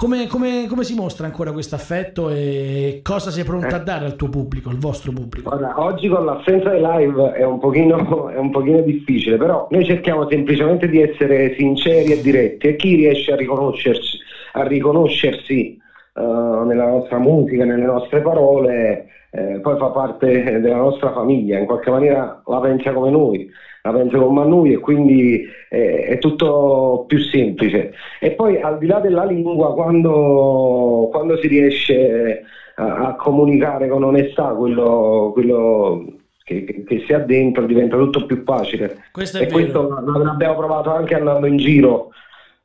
Come, 0.00 0.28
come- 0.28 0.66
come 0.68 0.84
si 0.84 0.94
mostra 0.94 1.26
ancora 1.26 1.50
questo 1.50 1.74
affetto 1.74 2.30
e 2.30 3.00
cosa 3.02 3.32
sei 3.32 3.42
pronta 3.42 3.74
a 3.74 3.78
dare 3.80 4.04
al 4.04 4.14
tuo 4.14 4.28
pubblico, 4.28 4.70
al 4.70 4.76
vostro 4.76 5.10
pubblico? 5.10 5.48
Guarda, 5.48 5.82
oggi 5.82 6.06
con 6.06 6.24
l'assenza 6.24 6.70
dei 6.70 6.80
live 6.80 7.32
è 7.32 7.44
un, 7.44 7.58
pochino, 7.58 8.28
è 8.30 8.38
un 8.38 8.52
pochino 8.52 8.80
difficile, 8.82 9.36
però 9.38 9.66
noi 9.72 9.84
cerchiamo 9.84 10.28
semplicemente 10.30 10.88
di 10.88 11.02
essere 11.02 11.56
sinceri 11.58 12.12
e 12.12 12.20
diretti 12.20 12.68
e 12.68 12.76
chi 12.76 12.94
riesce 12.94 13.32
a 13.32 13.34
riconoscersi, 13.34 14.18
a 14.52 14.62
riconoscersi 14.62 15.76
eh, 16.14 16.20
nella 16.20 16.86
nostra 16.86 17.18
musica, 17.18 17.64
nelle 17.64 17.84
nostre 17.84 18.22
parole, 18.22 19.06
eh, 19.30 19.60
poi 19.60 19.76
fa 19.76 19.88
parte 19.88 20.60
della 20.60 20.76
nostra 20.76 21.12
famiglia, 21.12 21.58
in 21.58 21.66
qualche 21.66 21.90
maniera 21.90 22.42
la 22.46 22.60
pensa 22.60 22.92
come 22.92 23.10
noi, 23.10 23.48
la 23.82 23.92
pensa 23.92 24.18
come 24.18 24.44
noi 24.46 24.72
e 24.72 24.78
quindi 24.78 25.42
eh, 25.70 26.04
è 26.04 26.18
tutto 26.18 27.04
più 27.06 27.18
semplice. 27.18 27.92
E 28.20 28.32
poi 28.32 28.60
al 28.60 28.78
di 28.78 28.86
là 28.86 29.00
della 29.00 29.24
lingua, 29.24 29.74
quando, 29.74 31.08
quando 31.10 31.36
si 31.38 31.46
riesce 31.48 32.42
a, 32.76 33.08
a 33.08 33.14
comunicare 33.16 33.88
con 33.88 34.02
onestà 34.02 34.48
quello, 34.54 35.30
quello 35.32 36.04
che, 36.44 36.64
che- 36.64 36.84
che 36.84 37.02
si 37.06 37.12
ha 37.12 37.18
dentro 37.18 37.66
diventa 37.66 37.96
tutto 37.96 38.24
più 38.24 38.42
facile. 38.44 38.96
Questo 39.12 39.38
è 39.38 39.42
e 39.42 39.46
vero. 39.46 39.56
questo 39.58 40.22
l'abbiamo 40.22 40.56
provato 40.56 40.90
anche 40.90 41.14
andando 41.14 41.46
in 41.46 41.56
giro 41.58 42.10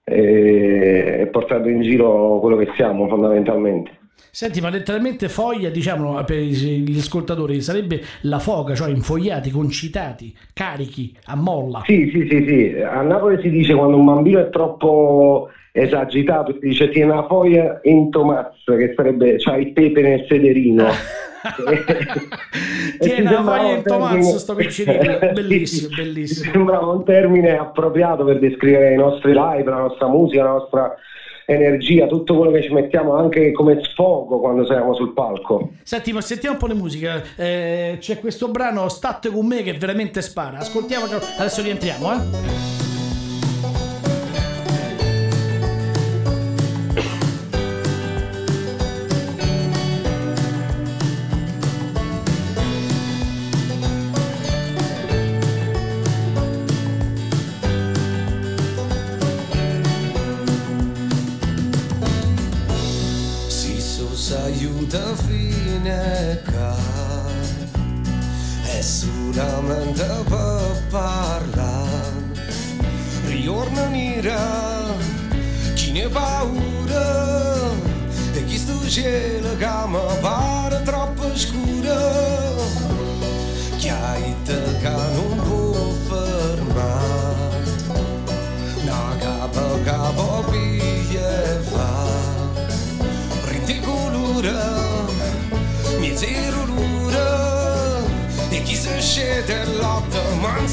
eh, 0.05 1.17
e 1.21 1.27
portando 1.27 1.69
in 1.69 1.81
giro 1.81 2.39
quello 2.39 2.55
che 2.57 2.69
siamo 2.75 3.07
fondamentalmente. 3.07 3.99
Senti, 4.35 4.61
ma 4.61 4.69
letteralmente 4.69 5.29
foglia, 5.29 5.69
diciamo 5.69 6.23
per 6.23 6.39
gli 6.39 6.97
ascoltatori, 6.97 7.61
sarebbe 7.61 8.01
la 8.21 8.39
foga, 8.39 8.73
cioè 8.73 8.89
infogliati, 8.89 9.51
concitati, 9.51 10.35
carichi, 10.53 11.15
a 11.25 11.35
molla. 11.35 11.83
Sì, 11.85 12.09
sì, 12.11 12.27
sì, 12.27 12.45
sì. 12.47 12.81
A 12.81 13.01
Napoli 13.03 13.39
si 13.43 13.51
dice 13.51 13.75
quando 13.75 13.97
un 13.97 14.05
bambino 14.05 14.39
è 14.39 14.49
troppo 14.49 15.49
esagitato, 15.71 16.53
si 16.53 16.67
dice 16.67 16.89
tiene 16.89 17.13
la 17.13 17.27
foglia 17.27 17.79
in 17.83 18.09
Tomaz, 18.09 18.63
che 18.65 18.93
sarebbe 18.95 19.35
c'ha 19.37 19.55
il 19.57 19.71
pepe 19.71 20.01
nel 20.01 20.25
sederino. 20.27 20.87
Tiene 22.99 23.31
la 23.31 23.43
foglia 23.43 23.75
in 23.75 23.83
termine- 23.83 24.23
sto 24.23 24.55
piccinino. 24.55 25.19
Bellissimo, 25.33 25.95
bellissimo. 25.95 26.51
Sembrava 26.51 26.87
un 26.87 27.03
termine 27.03 27.57
appropriato 27.57 28.23
per 28.23 28.39
descrivere 28.39 28.93
i 28.93 28.97
nostri 28.97 29.33
live, 29.33 29.69
la 29.69 29.79
nostra 29.79 30.07
musica, 30.07 30.43
la 30.43 30.51
nostra 30.51 30.95
energia, 31.45 32.07
tutto 32.07 32.35
quello 32.37 32.51
che 32.51 32.63
ci 32.63 32.71
mettiamo 32.71 33.15
anche 33.15 33.51
come 33.51 33.81
sfogo 33.83 34.39
quando 34.39 34.65
siamo 34.65 34.93
sul 34.93 35.13
palco. 35.13 35.71
Senti, 35.83 36.11
ma 36.13 36.21
sentiamo 36.21 36.55
un 36.55 36.61
po' 36.61 36.67
le 36.67 36.73
musiche. 36.73 37.23
Eh, 37.35 37.97
c'è 37.99 38.19
questo 38.19 38.49
brano 38.49 38.87
State 38.89 39.29
con 39.29 39.45
me 39.45 39.63
che 39.63 39.73
veramente 39.73 40.21
spara. 40.21 40.59
Ascoltiamo, 40.59 41.05
adesso 41.37 41.61
rientriamo, 41.61 42.11
eh. 42.13 42.92
Cielo 79.93 80.07
che 80.07 80.13
mi 80.13 80.19
pare 80.21 80.81
troppo 80.83 81.37
scuro 81.37 81.95
Chi 83.77 83.89
hai 83.89 84.35
te 84.43 84.59
che 84.81 84.89
non 84.89 85.41
può 85.43 85.91
fermare 86.07 87.65
Na 88.83 89.15
capo 89.19 89.79
capo 89.83 90.43
piglia 90.49 91.61
fa 91.61 92.05
Rinte 93.47 93.79
colura 93.81 94.81
Miezero 95.99 96.65
l'ura 96.65 98.01
E 98.49 98.63
chi 98.63 98.75
si 98.75 98.99
scende 98.99 99.65
lotta 99.77 100.21
Ma 100.39 100.67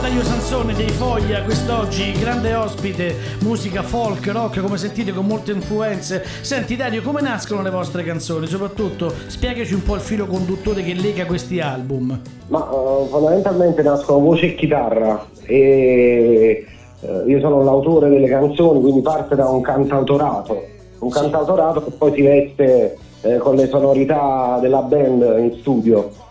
Dario 0.00 0.22
Sansone 0.22 0.74
dei 0.74 0.88
Foglia 0.88 1.42
quest'oggi, 1.42 2.12
grande 2.12 2.54
ospite, 2.54 3.14
musica 3.40 3.82
folk, 3.82 4.26
rock, 4.28 4.60
come 4.60 4.78
sentite 4.78 5.12
con 5.12 5.26
molte 5.26 5.52
influenze. 5.52 6.24
Senti 6.40 6.76
Dario, 6.76 7.02
come 7.02 7.20
nascono 7.20 7.62
le 7.62 7.70
vostre 7.70 8.04
canzoni? 8.04 8.46
Soprattutto 8.46 9.12
spiegaci 9.26 9.74
un 9.74 9.82
po' 9.82 9.96
il 9.96 10.00
filo 10.00 10.26
conduttore 10.26 10.82
che 10.82 10.94
lega 10.94 11.26
questi 11.26 11.60
album. 11.60 12.18
Ma 12.46 12.60
eh, 12.70 13.08
fondamentalmente 13.08 13.82
nascono 13.82 14.20
voce 14.20 14.46
e 14.46 14.54
chitarra 14.54 15.26
e 15.44 16.66
eh, 17.00 17.22
io 17.26 17.40
sono 17.40 17.62
l'autore 17.62 18.08
delle 18.08 18.28
canzoni, 18.28 18.80
quindi 18.80 19.02
parte 19.02 19.34
da 19.34 19.48
un 19.48 19.60
cantautorato, 19.60 20.62
un 21.00 21.10
Sì. 21.10 21.20
cantautorato 21.20 21.84
che 21.84 21.90
poi 21.90 22.12
si 22.14 22.22
veste 22.22 22.96
eh, 23.22 23.36
con 23.38 23.56
le 23.56 23.66
sonorità 23.68 24.58
della 24.60 24.80
band 24.82 25.22
in 25.38 25.56
studio. 25.60 26.26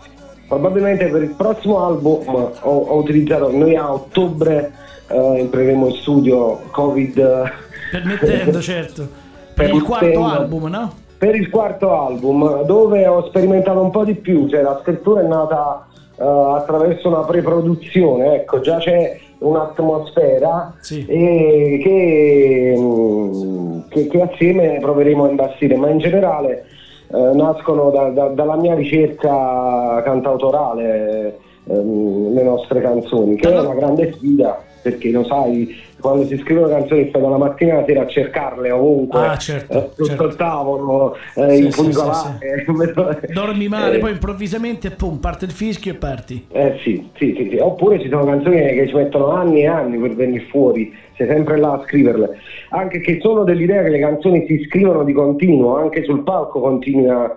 Probabilmente 0.48 1.06
per 1.08 1.22
il 1.22 1.34
prossimo 1.36 1.84
album 1.84 2.26
ho, 2.26 2.52
ho 2.62 2.96
utilizzato, 2.96 3.50
noi 3.50 3.76
a 3.76 3.92
ottobre 3.92 4.72
eh, 5.08 5.38
entreremo 5.40 5.88
in 5.88 5.94
studio 5.96 6.60
Covid 6.70 7.52
Permettendo, 7.92 8.60
certo. 8.62 9.06
Per 9.54 9.68
il 9.74 9.82
quarto 9.82 10.06
Permettendo. 10.06 10.40
album, 10.42 10.64
no? 10.68 10.92
per 11.18 11.34
il 11.34 11.50
quarto 11.50 11.92
album 11.92 12.62
dove 12.64 13.06
ho 13.06 13.26
sperimentato 13.26 13.80
un 13.80 13.90
po' 13.90 14.04
di 14.04 14.14
più, 14.14 14.48
cioè 14.48 14.62
la 14.62 14.78
scrittura 14.82 15.20
è 15.20 15.26
nata 15.26 15.86
eh, 16.16 16.24
attraverso 16.24 17.08
una 17.08 17.24
preproduzione, 17.24 18.36
ecco, 18.36 18.60
già 18.60 18.78
c'è 18.78 19.18
un'atmosfera 19.38 20.74
Sì. 20.80 21.04
che, 21.04 22.74
mm, 22.78 23.80
che- 23.88 24.06
che 24.06 24.20
assieme 24.22 24.78
proveremo 24.80 25.24
a 25.24 25.28
imbastire, 25.28 25.76
ma 25.76 25.88
in 25.90 25.98
generale 25.98 26.64
eh, 27.10 27.30
nascono 27.34 27.90
da- 27.90 28.10
da- 28.10 28.28
dalla 28.28 28.56
mia 28.56 28.74
ricerca 28.74 30.02
cantautorale 30.04 31.38
ehm, 31.64 32.32
le 32.34 32.42
nostre 32.42 32.80
canzoni, 32.80 33.36
che 33.36 33.52
è 33.52 33.58
una 33.60 33.74
grande 33.74 34.12
sfida 34.12 34.58
perché 34.80 35.10
lo 35.10 35.24
sai, 35.24 35.76
quando 36.00 36.24
si 36.26 36.38
scrivono 36.38 36.68
canzoni 36.68 37.08
stai 37.08 37.20
dalla 37.20 37.36
mattina 37.36 37.74
alla 37.74 37.84
sera 37.86 38.02
a 38.02 38.06
cercarle 38.06 38.70
ovunque, 38.70 39.18
Ah, 39.20 39.36
certo, 39.36 39.72
eh, 39.76 39.80
sotto 39.94 40.04
certo. 40.04 40.24
il 40.26 40.36
tavolo, 40.36 41.16
eh, 41.34 41.54
Sì, 41.56 41.64
in 41.64 41.72
sì, 41.72 41.80
funicolare. 41.82 42.38
Dormi 43.32 43.68
male, 43.68 43.96
Eh, 43.96 43.98
poi 43.98 44.12
improvvisamente 44.12 44.90
pum, 44.90 45.18
parte 45.18 45.44
il 45.44 45.50
fischio 45.50 45.92
e 45.92 45.94
parti. 45.96 46.46
eh 46.50 46.78
sì, 46.82 47.10
sì, 47.16 47.34
sì, 47.36 47.48
sì. 47.50 47.56
Oppure 47.58 48.00
ci 48.00 48.08
sono 48.08 48.24
canzoni 48.24 48.56
che 48.56 48.86
ci 48.88 48.94
mettono 48.94 49.30
anni 49.30 49.62
e 49.62 49.66
anni 49.66 49.98
per 49.98 50.14
venire 50.14 50.44
fuori, 50.50 50.92
sei 51.16 51.26
sempre 51.26 51.58
là 51.58 51.72
a 51.72 51.82
scriverle. 51.84 52.38
Anche 52.70 53.00
che 53.00 53.18
sono 53.20 53.44
dell'idea 53.44 53.82
che 53.82 53.90
le 53.90 53.98
canzoni 53.98 54.46
si 54.46 54.64
scrivono 54.66 55.02
di 55.04 55.12
continuo, 55.12 55.76
anche 55.76 56.04
sul 56.04 56.22
palco 56.22 56.60
continui 56.60 57.08
a, 57.08 57.34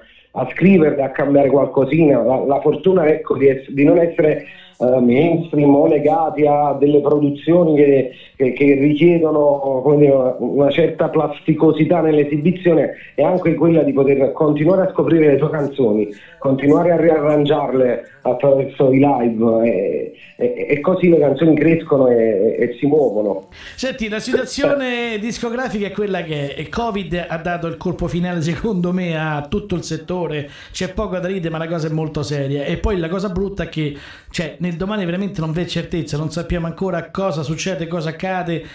scriverle, 0.54 1.02
a 1.02 1.10
cambiare 1.10 1.50
qualcosina. 1.50 2.22
La, 2.24 2.46
la 2.46 2.62
fortuna 2.62 3.08
ecco, 3.08 3.36
di, 3.38 3.48
ess- 3.48 3.70
di 3.70 3.84
non 3.84 3.98
essere 3.98 4.46
eh, 4.82 5.00
mainstream 5.00 5.76
o 5.76 5.86
legati 5.88 6.46
a 6.46 6.74
delle 6.80 7.02
produzioni 7.02 7.76
che, 7.76 8.12
che- 8.36 8.54
che 8.54 8.74
richiedono 8.76 9.84
dire, 9.98 10.36
una- 10.40 10.70
certa 10.72 11.10
plasticosità 11.10 12.00
nell'esibizione 12.02 12.92
è 13.16 13.22
anche 13.24 13.54
quella 13.56 13.84
di 13.84 13.94
poter 13.94 14.32
continuare 14.32 14.84
a 14.88 14.92
scoprire 14.92 15.32
le 15.32 15.38
tue 15.38 15.50
canzoni, 15.50 16.08
continuare 16.40 16.92
a 16.92 16.98
riarrangiarle 16.98 18.04
attraverso 18.24 18.92
i 18.92 19.00
live 19.00 19.68
e, 19.68 20.14
e- 20.38 20.66
e 20.70 20.80
così 20.80 21.10
le 21.10 21.20
canzoni 21.20 21.56
crescono 21.56 22.08
e, 22.08 22.56
e 22.58 22.76
si 22.80 22.86
muovono. 22.86 23.48
Senti, 23.76 24.08
la 24.10 24.20
situazione 24.20 25.18
discografica 25.20 25.88
è 25.88 25.92
quella 25.92 26.24
che. 26.24 26.56
Il 26.58 26.70
Covid 26.70 27.26
ha 27.28 27.38
dato 27.38 27.68
il 27.68 27.78
colpo 27.78 28.08
finale, 28.08 28.42
secondo 28.42 28.92
me, 28.92 29.18
a 29.18 29.46
tutto 29.50 29.76
il 29.76 29.84
settore. 29.84 30.50
C'è 30.72 30.94
poco 30.94 31.18
da 31.20 31.28
ridere, 31.28 31.50
ma 31.50 31.58
la 31.58 31.68
cosa 31.68 31.88
è 31.88 31.92
molto 31.92 32.24
seria. 32.24 32.64
E 32.64 32.78
poi 32.78 32.98
la 32.98 33.10
cosa 33.10 33.30
brutta 33.30 33.64
è 33.64 33.70
che, 33.70 33.94
cioè, 34.32 34.56
nel 34.60 34.76
domani 34.76 35.06
veramente 35.06 35.42
non 35.42 35.52
v'è 35.52 35.66
certezza, 35.66 36.18
non 36.18 36.32
sappiamo 36.32 36.66
ancora 36.66 37.12
cosa 37.12 37.44
succede, 37.44 37.88
cosa 37.88 38.10
accade. 38.10 38.66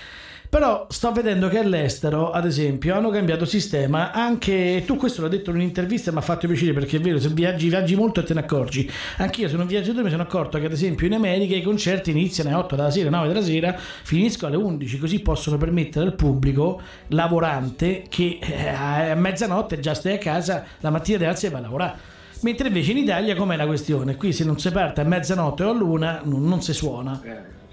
Però 0.49 0.87
sto 0.89 1.11
vedendo 1.11 1.49
che 1.49 1.59
all'estero, 1.59 2.31
ad 2.31 2.47
esempio, 2.47 2.95
hanno 2.95 3.11
cambiato 3.11 3.45
sistema 3.45 4.13
anche 4.13 4.85
tu 4.87 4.97
questo 4.97 5.21
l'hai 5.21 5.31
detto 5.31 5.51
in 5.51 5.57
un'intervista, 5.57 6.13
mi 6.13 6.19
ha 6.19 6.21
fatto 6.21 6.47
piacere 6.47 6.73
perché 6.73 6.99
è 6.99 7.01
vero, 7.01 7.19
se 7.19 7.31
viaggi, 7.31 7.69
viaggi 7.69 7.97
molto 7.97 8.21
e 8.21 8.23
te 8.23 8.35
ne 8.35 8.41
accorgi. 8.41 8.89
Anch'io 9.17 9.49
sono 9.49 9.63
un 9.63 9.69
viaggiatore 9.69 10.05
mi 10.05 10.11
sono 10.11 10.23
accorto 10.23 10.59
che 10.59 10.67
ad 10.67 10.73
esempio 10.73 11.07
in 11.07 11.15
America 11.15 11.57
i 11.57 11.63
concerti 11.63 12.11
iniziano 12.13 12.51
alle 12.51 12.59
8 12.59 12.77
della 12.77 12.91
sera, 12.91 13.11
9 13.11 13.29
della 13.29 13.43
sera, 13.43 13.77
finiscono 13.77 14.55
alle 14.55 14.63
11, 14.63 14.99
così 14.99 15.21
possono 15.21 15.57
permettere 15.57 16.07
al 16.07 16.15
pubblico 16.15 16.81
lavorante 17.09 18.05
che 18.09 18.39
eh, 18.41 18.69
a 18.69 19.15
mezzanotte 19.17 19.81
già 19.81 19.95
stai 19.95 20.15
a 20.15 20.19
casa, 20.19 20.65
la 20.79 20.91
mattina 20.91 21.19
ti 21.19 21.25
alzi 21.25 21.47
e 21.47 21.51
vai 21.51 21.61
a 21.61 21.63
lavorare. 21.65 22.15
Mentre 22.41 22.69
invece 22.69 22.91
in 22.93 22.99
Italia 22.99 23.35
com'è 23.35 23.57
la 23.57 23.67
questione? 23.67 24.17
Qui 24.17 24.33
se 24.33 24.45
non 24.45 24.59
si 24.59 24.71
parte 24.71 25.01
a 25.01 25.05
mezzanotte 25.05 25.65
o 25.65 25.71
a 25.71 25.73
luna 25.73 26.21
non, 26.25 26.45
non 26.45 26.63
si 26.63 26.73
suona. 26.73 27.21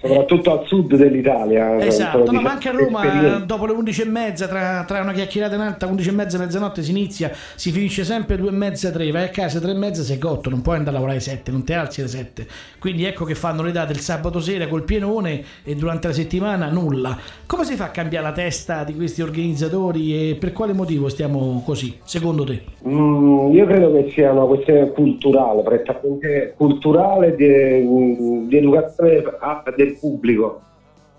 Soprattutto 0.06 0.58
al 0.60 0.66
sud 0.66 0.96
dell'Italia. 0.96 1.78
Esatto, 1.84 2.30
no, 2.30 2.40
ma 2.40 2.52
anche 2.52 2.68
a 2.68 2.72
Roma 2.72 3.04
esperienze. 3.04 3.46
dopo 3.46 3.66
le 3.66 3.72
11 3.72 4.02
e 4.02 4.04
mezza, 4.04 4.46
tra, 4.46 4.84
tra 4.86 5.00
una 5.00 5.12
chiacchierata 5.12 5.54
e 5.54 5.56
un'altra, 5.56 5.88
11 5.88 6.08
e 6.08 6.12
mezza, 6.12 6.38
mezzanotte 6.38 6.82
si 6.82 6.90
inizia, 6.90 7.30
si 7.54 7.70
finisce 7.70 8.04
sempre 8.04 8.36
2 8.36 8.48
e 8.48 8.52
mezza, 8.52 8.90
3, 8.90 9.10
vai 9.10 9.24
a 9.24 9.28
casa 9.28 9.60
3 9.60 9.70
e 9.70 9.74
mezza, 9.74 10.02
sei 10.02 10.18
cotto, 10.18 10.50
non 10.50 10.62
puoi 10.62 10.76
andare 10.76 10.96
a 10.96 11.00
lavorare 11.00 11.18
alle 11.18 11.26
7, 11.26 11.50
non 11.50 11.64
ti 11.64 11.72
alzi 11.72 12.00
alle 12.00 12.08
7. 12.10 12.46
Quindi 12.78 13.04
ecco 13.04 13.24
che 13.24 13.34
fanno 13.34 13.62
le 13.62 13.72
date 13.72 13.92
il 13.92 14.00
sabato 14.00 14.40
sera 14.40 14.66
col 14.68 14.84
pienone 14.84 15.42
e 15.64 15.74
durante 15.74 16.08
la 16.08 16.12
settimana 16.12 16.68
nulla. 16.70 17.16
Come 17.46 17.64
si 17.64 17.74
fa 17.74 17.84
a 17.86 17.90
cambiare 17.90 18.26
la 18.26 18.32
testa 18.32 18.84
di 18.84 18.94
questi 18.94 19.22
organizzatori 19.22 20.30
e 20.30 20.34
per 20.34 20.52
quale 20.52 20.72
motivo 20.72 21.08
stiamo 21.08 21.62
così, 21.64 21.98
secondo 22.04 22.44
te? 22.44 22.62
Mm, 22.86 23.52
io 23.54 23.66
credo 23.66 23.92
che 23.92 24.10
sia 24.10 24.32
una 24.32 24.44
questione 24.44 24.90
culturale, 24.90 25.62
prettamente 25.62 26.52
culturale 26.56 27.34
di, 27.36 28.46
di 28.48 28.56
educazione 28.56 29.22
a- 29.40 29.62
del 29.94 29.98
pubblico. 30.00 30.60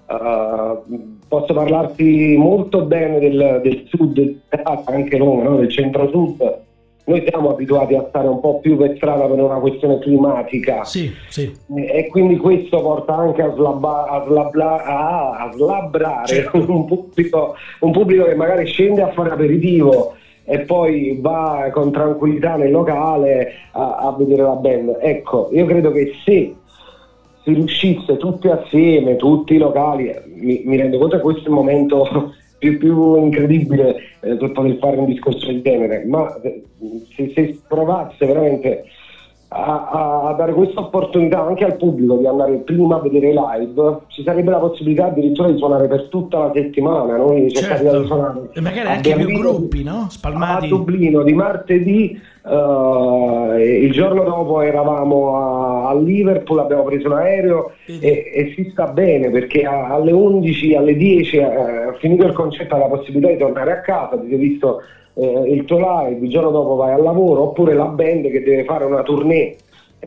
Uh, 0.08 1.18
posso 1.28 1.54
parlarti 1.54 2.36
molto 2.38 2.84
bene 2.84 3.18
del, 3.20 3.60
del 3.64 3.86
sud, 3.88 4.40
anche 4.86 5.18
Roma, 5.18 5.44
no? 5.44 5.56
del 5.58 5.72
centro-sud. 5.72 6.64
Noi 7.08 7.24
siamo 7.28 7.52
abituati 7.52 7.94
a 7.96 8.06
stare 8.10 8.28
un 8.28 8.40
po' 8.40 8.60
più 8.60 8.78
per 8.78 8.96
strada 8.96 9.26
per 9.28 9.40
una 9.40 9.60
questione 9.60 10.00
climatica 10.00 10.84
Sì, 10.86 11.12
sì. 11.30 11.56
e 11.76 12.08
quindi 12.08 12.36
questo 12.38 12.82
porta 12.82 13.16
anche 13.16 13.44
a, 13.44 13.54
slabba- 13.54 14.08
a 14.08 14.24
slabla- 14.26 14.84
a- 14.84 15.30
a 15.38 15.52
slabrare 15.54 16.26
Certo. 16.26 16.58
un, 16.68 16.86
pubblico, 16.86 17.56
un 17.82 17.92
pubblico 17.92 18.26
che 18.26 18.34
magari 18.34 18.66
scende 18.66 19.04
a 19.04 19.12
fare 19.12 19.30
aperitivo 19.30 20.16
e 20.46 20.60
poi 20.62 21.20
va 21.22 21.70
con 21.72 21.92
tranquillità 21.92 22.56
nel 22.56 22.72
locale 22.72 23.52
a, 23.74 23.98
a 23.98 24.16
vedere 24.18 24.42
la 24.42 24.56
band. 24.56 24.98
Ecco, 25.00 25.50
io 25.52 25.66
credo 25.66 25.92
che 25.92 26.12
se 26.26 26.56
si 27.46 27.54
riuscisse 27.54 28.18
tutti 28.18 28.48
assieme, 28.48 29.16
tutti 29.16 29.54
i 29.54 29.60
locali, 29.60 30.10
eh, 30.10 30.24
mi, 30.26 30.64
mi 30.66 30.78
rendo 30.78 30.98
conto 30.98 31.18
che 31.18 31.22
questo 31.22 31.44
è 31.44 31.48
il 31.48 31.54
momento 31.54 32.34
più, 32.58 32.78
più 32.80 33.16
incredibile 33.18 33.96
eh, 34.22 34.36
per 34.36 34.52
poter 34.52 34.78
fare 34.80 34.98
un 34.98 35.06
discorso 35.06 35.46
del 35.46 35.62
genere, 35.62 36.04
ma 36.06 36.36
eh, 36.42 36.64
se, 37.16 37.32
se 37.36 37.62
provasse 37.68 38.26
veramente 38.26 38.86
a, 39.56 40.28
a- 40.28 40.34
dare 40.34 40.54
questa 40.54 40.82
opportunità 40.82 41.42
anche 41.46 41.64
al 41.64 41.78
pubblico 41.78 42.18
di 42.18 42.28
andare 42.28 42.58
prima 42.58 42.98
a 42.98 43.00
vedere 43.00 43.32
live, 43.34 44.00
ci 44.08 44.22
sarebbe 44.24 44.52
la 44.52 44.58
possibilità 44.58 45.06
addirittura 45.06 45.50
di 45.50 45.58
suonare 45.58 45.88
per 45.88 46.10
tutta 46.10 46.40
la 46.40 46.52
settimana. 46.54 47.16
Noi 47.16 47.52
capitato 47.52 48.02
di 48.02 48.06
suonare 48.08 48.34
Certo. 48.36 48.60
E 48.60 48.62
magari 48.62 48.88
anche 48.90 49.16
più 49.16 49.40
gruppi, 49.40 49.84
no? 49.84 50.08
Spalmati. 50.10 50.66
A 50.66 50.70
Dublino 50.70 51.24
di 51.24 51.34
martedì, 51.34 52.20
e 52.48 53.80
il 53.82 53.92
giorno 53.92 54.24
dopo 54.24 54.62
eravamo 54.62 55.36
a, 55.36 55.90
a 55.90 55.96
Liverpool, 55.96 56.60
abbiamo 56.60 56.84
preso 56.84 57.08
un 57.08 57.14
aereo 57.14 57.72
e, 57.86 58.32
e 58.34 58.54
si 58.56 58.70
sta 58.72 58.88
bene 58.88 59.30
perché 59.32 59.64
a- 59.64 59.88
alle 59.94 60.12
11, 60.12 60.76
alle 60.76 60.96
10, 60.96 61.38
eh, 61.38 61.46
finito 62.00 62.26
il 62.26 62.34
concerto, 62.34 62.76
hai 62.76 62.82
la 62.82 62.88
possibilità 62.88 63.32
di 63.32 63.38
tornare 63.38 63.72
a 63.72 63.80
casa, 63.82 64.18
ti 64.18 64.28
sei 64.30 64.38
visto 64.38 64.82
eh, 65.16 65.44
il 65.52 65.66
tuo 65.66 65.78
live, 65.80 66.24
il 66.26 66.30
giorno 66.30 66.52
dopo 66.52 66.76
vai 66.76 66.94
al 66.94 67.02
lavoro, 67.02 67.44
oppure 67.44 67.74
la 67.74 67.86
band 67.86 68.30
che 68.30 68.44
deve 68.44 68.64
fare 68.66 68.86
una 68.86 69.02
tournée 69.04 69.56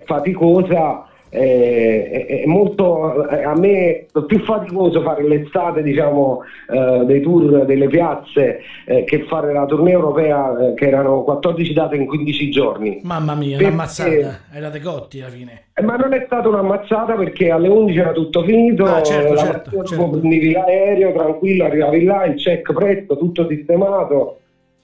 faticosa. 0.04 1.04
eh, 1.30 2.08
È, 2.10 2.42
è 2.42 2.46
molto 2.46 3.28
eh, 3.28 3.42
a 3.44 3.54
me 3.54 4.06
è 4.06 4.06
più 4.26 4.38
faticoso 4.44 5.02
fare 5.02 5.22
l'estate 5.28 5.82
diciamo 5.82 6.40
eh, 6.72 7.04
dei 7.04 7.20
tour 7.20 7.66
delle 7.66 7.86
piazze 7.86 8.60
eh, 8.86 9.04
che 9.04 9.24
fare 9.24 9.52
la 9.52 9.66
tournée 9.66 9.92
europea 9.92 10.72
che 10.74 10.86
erano 10.88 11.22
14 11.24 11.72
date 11.74 11.96
in 11.96 12.06
15 12.06 12.50
giorni 12.50 13.00
Mamma 13.02 13.34
mia, 13.34 13.58
Perché- 13.58 13.66
un'ammazzata. 13.66 14.38
Erate 14.54 14.80
cotti 14.80 15.20
alla 15.20 15.30
fine. 15.30 15.62
Ma 15.82 15.96
non 15.96 16.14
è 16.14 16.22
stata 16.24 16.48
un'ammazzata 16.48 17.12
perché 17.14 17.50
alle 17.50 17.68
11 17.68 17.98
era 17.98 18.12
tutto 18.12 18.42
finito, 18.44 18.84
Ah, 18.84 19.02
certo, 19.02 19.34
la 19.34 19.38
certo, 19.40 19.84
certo. 19.84 20.08
prendevi 20.08 20.50
l'aereo 20.52 21.12
tranquillo, 21.12 21.64
arrivavi 21.66 22.04
là, 22.04 22.24
il 22.24 22.34
check 22.36 22.72
presto, 22.72 23.18
tutto 23.18 23.46
sistemato, 23.46 24.38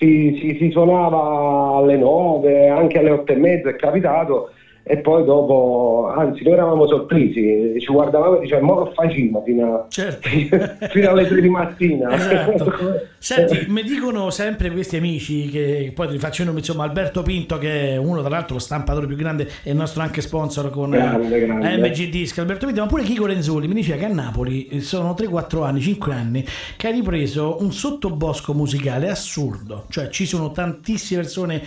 si, 0.05 0.39
si- 0.41 0.57
si 0.59 0.71
suonava 0.71 1.77
alle 1.77 1.97
9, 1.97 2.69
anche 2.69 2.99
alle 2.99 3.11
8 3.11 3.33
e 3.33 3.37
mezza 3.37 3.71
è 3.71 3.77
capitato 3.77 4.51
e 4.87 4.99
poi 4.99 5.25
dopo, 5.25 6.13
anzi 6.15 6.45
noi 6.45 6.53
eravamo 6.53 6.87
sorpresi, 6.87 7.75
ci 7.81 7.87
guardavamo 7.91 8.37
e 8.37 8.41
dicevamo 8.41 8.75
ma 8.85 8.91
fai 8.93 9.11
cima 9.13 9.43
fino, 9.43 9.75
a- 9.75 9.87
Certo. 9.89 10.29
fino 10.91 11.09
alle 11.11 11.27
3 11.27 11.41
di 11.41 11.49
mattina. 11.49 12.13
Esatto. 12.15 12.73
Senti, 13.19 13.65
mi 13.71 13.83
dicono 13.83 14.29
sempre 14.29 14.71
questi 14.71 14.97
amici 14.99 15.49
che 15.49 15.91
poi 15.95 16.09
ti 16.09 16.19
faccio 16.19 16.43
il 16.43 16.49
nome, 16.49 16.59
insomma, 16.61 16.85
Alberto 16.85 17.23
Pinto 17.23 17.57
che 17.57 17.93
è 17.93 17.97
uno 17.97 18.21
tra 18.21 18.29
l'altro 18.29 18.55
lo 18.57 18.61
stampatore 18.61 19.07
più 19.07 19.17
grande 19.17 19.49
e 19.63 19.71
il 19.71 19.77
nostro 19.77 20.03
anche 20.03 20.21
sponsor 20.21 20.69
con 20.69 20.91
Grande, 20.91 21.41
grande. 21.41 21.73
eh, 21.73 21.79
MG 21.79 22.11
Disc, 22.11 22.37
Alberto 22.39 22.67
Pinto, 22.67 22.83
ma 22.83 22.87
pure 22.87 23.03
Chico 23.05 23.25
Renzulli 23.25 23.67
mi 23.67 23.75
diceva 23.75 23.97
che 23.99 24.05
a 24.05 24.13
Napoli 24.13 24.81
sono 24.83 25.15
3-4 25.19 25.63
anni, 25.65 25.81
5 25.81 26.13
anni 26.13 26.45
che 26.77 26.89
ha 26.89 26.91
ripreso 26.91 27.57
un 27.61 27.73
sottobosco 27.73 28.53
musicale 28.53 29.09
assurdo, 29.09 29.87
cioè 29.89 30.09
ci 30.09 30.27
sono 30.27 30.53
tantissime 30.53 31.23
persone 31.23 31.63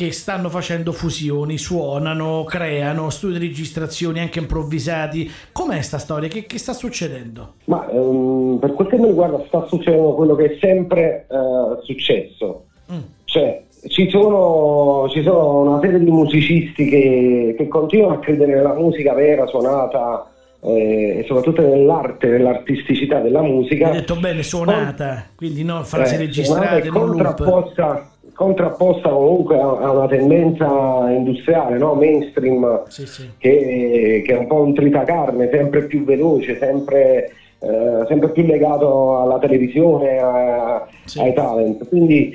che 0.00 0.12
stanno 0.12 0.48
facendo 0.48 0.92
fusioni, 0.92 1.58
suonano, 1.58 2.44
creano, 2.44 3.10
studi 3.10 3.38
di 3.38 3.48
registrazioni 3.48 4.20
anche 4.20 4.38
improvvisati. 4.38 5.30
Com'è 5.52 5.82
sta 5.82 5.98
storia? 5.98 6.26
Che, 6.26 6.46
che 6.46 6.56
sta 6.56 6.72
succedendo? 6.72 7.56
Ma 7.66 7.86
ehm, 7.90 8.56
per 8.58 8.72
quel 8.72 8.88
che 8.88 8.96
mi 8.96 9.08
riguarda 9.08 9.44
sta 9.46 9.66
succedendo 9.66 10.14
quello 10.14 10.34
che 10.36 10.54
è 10.54 10.58
sempre 10.58 11.26
eh, 11.28 11.84
successo. 11.84 12.64
Mm. 12.90 12.98
Cioè, 13.24 13.62
ci 13.88 14.08
sono, 14.08 15.06
ci 15.10 15.22
sono 15.22 15.60
una 15.68 15.80
serie 15.80 15.98
di 15.98 16.10
musicisti 16.10 16.88
che, 16.88 17.54
che 17.58 17.68
continuano 17.68 18.14
a 18.14 18.18
credere 18.20 18.54
nella 18.54 18.72
musica 18.72 19.12
vera, 19.12 19.46
suonata 19.48 20.30
eh, 20.62 21.18
e 21.18 21.24
soprattutto 21.26 21.60
nell'arte, 21.60 22.26
nell'artisticità 22.26 23.20
della 23.20 23.42
musica. 23.42 23.88
Hai 23.88 23.98
detto 23.98 24.16
bene, 24.16 24.42
suonata, 24.42 25.26
quindi 25.36 25.62
no, 25.62 25.82
frasi 25.84 26.14
Eh, 26.14 26.18
registrate, 26.18 26.88
non 26.88 27.06
loop. 27.06 27.22
contrapposta, 27.22 28.10
contrapposta 28.44 29.10
comunque 29.10 29.58
a, 29.58 29.90
una 29.90 30.06
tendenza 30.08 31.10
industriale, 31.10 31.76
no? 31.76 31.92
mainstream, 31.94 32.84
Sì, 32.88 33.06
sì. 33.06 33.28
che, 33.36 34.22
che 34.24 34.32
è 34.32 34.38
un 34.38 34.46
po' 34.46 34.62
un 34.62 34.72
tritacarne, 34.72 35.50
sempre 35.52 35.82
più 35.84 36.04
veloce, 36.04 36.56
sempre, 36.56 37.30
eh, 37.60 38.06
sempre 38.08 38.30
più 38.30 38.44
legato 38.46 39.18
alla 39.20 39.38
televisione, 39.38 40.18
a- 40.18 40.86
Sì. 41.04 41.20
ai 41.20 41.34
talent. 41.34 41.86
Quindi 41.86 42.34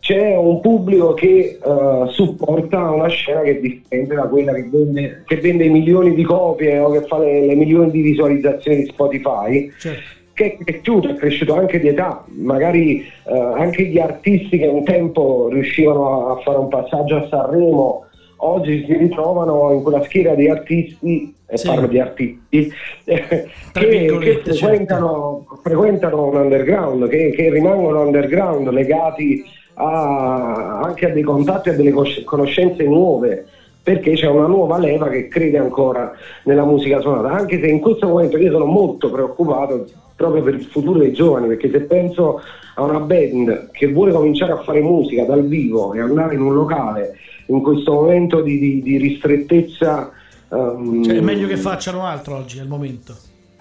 c'è 0.00 0.36
un 0.36 0.60
pubblico 0.60 1.14
che 1.14 1.58
eh, 1.64 2.04
supporta 2.08 2.90
una 2.90 3.08
scena 3.08 3.42
che 3.42 3.50
è 3.58 3.60
differente 3.60 4.14
da 4.16 4.22
quella 4.22 4.52
che 4.52 4.68
vende, 4.68 5.22
che 5.26 5.36
vende 5.36 5.68
milioni 5.68 6.12
di 6.14 6.24
copie 6.24 6.78
o 6.80 6.90
che 6.90 7.02
fa 7.02 7.18
le, 7.18 7.46
le 7.46 7.54
milioni 7.54 7.92
di 7.92 8.00
visualizzazioni 8.02 8.78
di 8.78 8.86
Spotify. 8.86 9.70
Certo. 9.78 10.15
Che 10.36 10.44
è 10.44 10.56
cresciuto, 10.62 11.08
è 11.08 11.14
cresciuto 11.14 11.54
anche 11.54 11.80
di 11.80 11.88
età, 11.88 12.22
magari 12.26 12.98
eh, 12.98 13.38
anche 13.38 13.84
gli 13.84 13.98
artisti 13.98 14.58
che 14.58 14.66
un 14.66 14.84
tempo 14.84 15.48
riuscivano 15.50 16.28
a 16.28 16.36
fare 16.42 16.58
un 16.58 16.68
passaggio 16.68 17.16
a 17.16 17.26
Sanremo, 17.26 18.04
oggi 18.36 18.84
si 18.84 18.94
ritrovano 18.98 19.72
in 19.72 19.82
quella 19.82 20.02
schiera 20.02 20.34
di 20.34 20.46
artisti, 20.46 21.32
e 21.46 21.56
Sì. 21.56 21.68
parlo 21.68 21.86
di 21.86 21.98
artisti, 21.98 22.68
che, 23.02 23.24
che 23.72 23.86
virgolette, 23.86 24.52
certo. 24.52 24.54
frequentano, 24.66 25.46
frequentano 25.62 26.26
un 26.26 26.36
underground, 26.36 27.08
che, 27.08 27.30
che 27.30 27.50
rimangono 27.50 28.02
underground, 28.02 28.68
legati 28.68 29.42
a- 29.72 30.80
anche 30.80 31.06
a 31.06 31.14
dei 31.14 31.22
contatti, 31.22 31.70
a 31.70 31.72
delle 31.72 31.94
conoscenze 32.24 32.82
nuove, 32.84 33.46
perché 33.82 34.12
c'è 34.12 34.26
una 34.28 34.48
nuova 34.48 34.76
leva 34.76 35.08
che 35.08 35.28
crede 35.28 35.56
ancora 35.56 36.12
nella 36.42 36.66
musica 36.66 37.00
suonata, 37.00 37.30
anche 37.30 37.58
se 37.58 37.68
in 37.68 37.80
questo 37.80 38.06
momento 38.08 38.36
io 38.36 38.50
sono 38.50 38.66
molto 38.66 39.10
preoccupato 39.10 39.86
proprio 40.16 40.42
per 40.42 40.54
il 40.54 40.64
futuro 40.64 40.98
dei 40.98 41.12
giovani, 41.12 41.46
perché 41.46 41.70
se 41.70 41.80
penso 41.82 42.40
a 42.74 42.82
una 42.82 43.00
band 43.00 43.70
che 43.70 43.92
vuole 43.92 44.12
cominciare 44.12 44.52
a 44.52 44.62
fare 44.62 44.80
musica 44.80 45.24
dal 45.24 45.46
vivo 45.46 45.92
e 45.94 46.00
andare 46.00 46.34
in 46.34 46.40
un 46.40 46.54
locale 46.54 47.16
in 47.46 47.60
questo 47.62 47.92
momento 47.92 48.40
di, 48.40 48.58
di- 48.58 48.82
di 48.82 48.96
ristrettezza... 48.96 50.10
ehm, 50.50 51.04
Cioè, 51.04 51.16
è 51.16 51.20
meglio 51.20 51.46
che 51.46 51.56
facciano 51.56 52.04
altro 52.04 52.36
oggi 52.36 52.58
al 52.58 52.66
momento. 52.66 53.14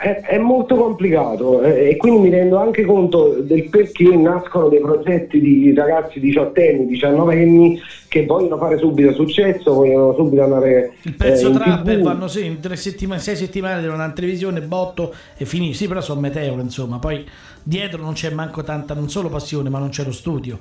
È, 0.06 0.22
è 0.22 0.38
molto 0.38 0.76
complicato 0.76 1.64
eh, 1.64 1.90
e 1.90 1.98
quindi 1.98 2.20
mi 2.20 2.30
rendo 2.30 2.58
anche 2.58 2.86
conto 2.86 3.42
del 3.42 3.68
perché 3.70 4.16
nascono 4.16 4.70
dei 4.70 4.80
progetti 4.80 5.40
di 5.40 5.74
ragazzi 5.74 6.20
diciottenni, 6.20 6.86
diciannovenni 6.86 7.82
che 8.08 8.24
vogliono 8.24 8.58
fare 8.58 8.78
subito 8.78 9.14
successo, 9.14 9.74
vogliono 9.74 10.14
subito 10.14 10.44
andare 10.44 10.94
Il 11.02 11.16
pezzo 11.16 11.48
eh, 11.48 11.50
in 11.50 11.56
trapper 11.56 12.02
vanno 12.04 12.28
sì, 12.28 12.46
in 12.46 12.60
tre 12.60 12.76
settimane, 12.76 13.20
sei 13.20 13.36
settimane 13.36 13.82
devono 13.82 13.94
andare 13.94 14.10
in 14.10 14.16
televisione, 14.16 14.62
botto 14.62 15.12
e 15.36 15.46
finì. 15.46 15.74
Sì, 15.74 15.88
però 15.88 16.02
sono 16.02 16.20
meteore, 16.20 16.62
insomma. 16.62 17.00
Poi 17.00 17.26
dietro 17.64 18.00
non 18.00 18.14
c'è 18.14 18.30
manco 18.30 18.64
tanta, 18.64 18.94
non 18.94 19.10
solo 19.10 19.30
passione, 19.30 19.70
ma 19.70 19.80
non 19.80 19.90
c'è 19.90 20.04
lo 20.04 20.12
studio. 20.12 20.60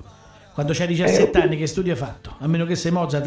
Quando 0.55 0.73
c'hai 0.73 0.87
17 0.87 1.37
Eh, 1.37 1.41
anni, 1.43 1.57
che 1.57 1.67
studio 1.67 1.93
hai 1.93 1.99
fatto? 1.99 2.35
A 2.39 2.47
meno 2.47 2.65
che 2.65 2.77
sei 2.77 2.93
Mozart 2.93 3.27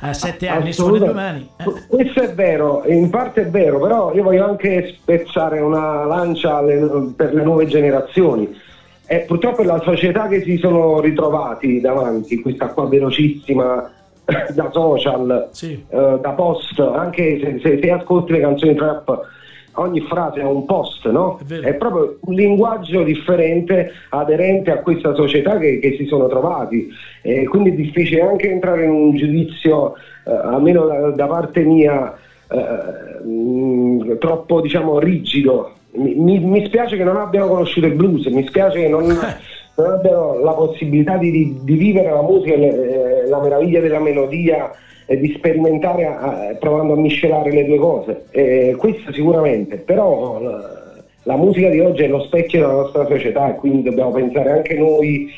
a 0.00 0.12
7 0.12 0.46
anni 0.46 0.72
suoni 0.72 0.98
due 1.00 1.12
mani. 1.12 1.48
Eh. 1.56 1.64
Questo 1.88 2.20
è 2.22 2.32
vero, 2.32 2.84
in 2.86 3.10
parte 3.10 3.42
è 3.42 3.48
vero, 3.50 3.80
però 3.80 4.14
io 4.14 4.22
voglio 4.22 4.44
anche 4.46 4.94
spezzare 5.00 5.58
una 5.60 6.04
lancia 6.04 6.58
alle- 6.58 7.12
per 7.16 7.34
le 7.34 7.42
nuove 7.42 7.66
generazioni. 7.66 8.56
E 9.06 9.18
purtroppo 9.26 9.62
è 9.62 9.64
la 9.64 9.80
società 9.84 10.28
che 10.28 10.42
si 10.42 10.56
sono 10.56 11.00
ritrovati 11.00 11.80
davanti, 11.80 12.40
questa 12.40 12.68
qua 12.68 12.86
velocissima 12.86 13.90
da 14.54 14.70
social, 14.72 15.48
Sì. 15.50 15.72
eh, 15.88 16.18
da 16.22 16.30
post, 16.30 16.78
anche 16.78 17.40
se, 17.42 17.58
se- 17.62 17.80
se 17.82 17.90
ascolti 17.90 18.30
le 18.32 18.40
canzoni 18.40 18.74
trap, 18.76 19.20
ogni 19.74 20.00
frase 20.02 20.40
è 20.40 20.44
un 20.44 20.64
post, 20.64 21.08
no? 21.08 21.38
È 21.40 21.44
vero. 21.44 21.76
proprio 21.76 22.16
un 22.20 22.34
linguaggio 22.34 23.02
differente, 23.02 23.92
aderente 24.10 24.70
a 24.70 24.78
questa 24.78 25.14
società 25.14 25.58
che, 25.58 25.78
che 25.78 25.96
si 25.96 26.06
sono 26.06 26.26
trovati. 26.28 26.88
E 27.22 27.44
quindi 27.46 27.70
è 27.70 27.74
difficile 27.74 28.22
anche 28.22 28.50
entrare 28.50 28.84
in 28.84 28.90
un 28.90 29.16
giudizio, 29.16 29.94
eh, 30.26 30.30
almeno 30.30 30.86
da, 30.86 31.10
da 31.10 31.26
parte 31.26 31.62
mia, 31.62 32.14
eh, 32.50 33.24
mh, 33.26 34.18
troppo 34.18 34.60
diciamo 34.60 34.98
rigido. 34.98 35.72
Mi, 35.92 36.14
mi- 36.14 36.40
mi 36.40 36.64
spiace 36.66 36.96
che 36.96 37.04
non 37.04 37.16
abbiano 37.16 37.46
conosciuto 37.48 37.86
il 37.86 37.94
blues, 37.94 38.26
mi 38.26 38.46
spiace 38.46 38.80
che 38.80 38.88
non, 38.88 39.04
non 39.76 39.90
abbiano 39.92 40.38
la 40.40 40.52
possibilità 40.52 41.16
di, 41.16 41.30
di- 41.30 41.58
di 41.62 41.74
vivere 41.74 42.10
la 42.10 42.22
musica, 42.22 42.54
e 42.54 42.62
eh, 42.62 43.28
la 43.28 43.40
meraviglia 43.40 43.80
della 43.80 44.00
melodia 44.00 44.70
e 45.06 45.18
di 45.18 45.32
sperimentare 45.36 46.06
a- 46.06 46.56
provando 46.58 46.94
a 46.94 46.96
miscelare 46.96 47.50
le 47.52 47.64
due 47.64 47.78
cose. 47.78 48.24
Eh, 48.30 48.74
questo 48.78 49.12
sicuramente, 49.12 49.76
però 49.76 50.40
la, 50.40 50.82
la 51.22 51.36
musica 51.36 51.68
di 51.68 51.80
oggi 51.80 52.02
è 52.02 52.08
lo 52.08 52.22
specchio 52.22 52.60
della 52.60 52.72
nostra 52.72 53.06
società 53.06 53.50
e 53.50 53.56
quindi 53.56 53.82
dobbiamo 53.82 54.12
pensare 54.12 54.50
anche 54.50 54.74
noi 54.74 55.30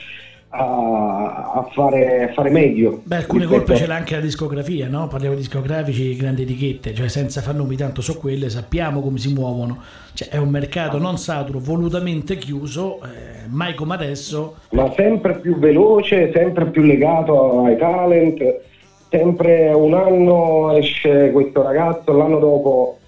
a, 0.48 1.52
a 1.55 1.68
fare, 1.72 2.24
a 2.24 2.33
fare 2.33 2.50
meglio. 2.50 3.02
Beh, 3.05 3.16
alcune 3.16 3.42
rispetto 3.42 3.64
colpe 3.64 3.76
ce 3.76 3.87
l'ha 3.87 3.96
anche 3.96 4.14
la 4.14 4.20
discografia, 4.20 4.88
no? 4.88 5.07
Parliamo 5.09 5.35
di 5.35 5.40
discografici, 5.40 6.16
grandi 6.16 6.42
etichette, 6.42 6.94
cioè 6.94 7.09
senza 7.09 7.40
far 7.40 7.55
nomi 7.55 7.76
tanto 7.76 8.00
su 8.00 8.16
quelle, 8.18 8.48
sappiamo 8.48 9.00
come 9.00 9.18
si 9.18 9.33
muovono. 9.33 9.79
Cioè, 10.14 10.29
è 10.29 10.38
un 10.38 10.48
mercato 10.48 10.98
non 10.98 11.18
saturo, 11.18 11.59
volutamente 11.59 12.37
chiuso, 12.37 13.00
eh, 13.02 13.46
mai 13.48 13.74
come 13.74 13.94
adesso. 13.94 14.57
ma 14.70 14.90
sempre 14.96 15.38
più 15.38 15.59
veloce, 15.59 16.31
sempre 16.33 16.66
più 16.66 16.83
legato 16.83 17.64
ai 17.64 17.76
talent, 17.76 18.61
sempre 19.08 19.72
un 19.72 19.94
anno 19.94 20.72
esce 20.76 21.30
questo 21.32 21.62
ragazzo, 21.62 22.12
l'anno 22.12 22.38
dopo, 22.38 22.98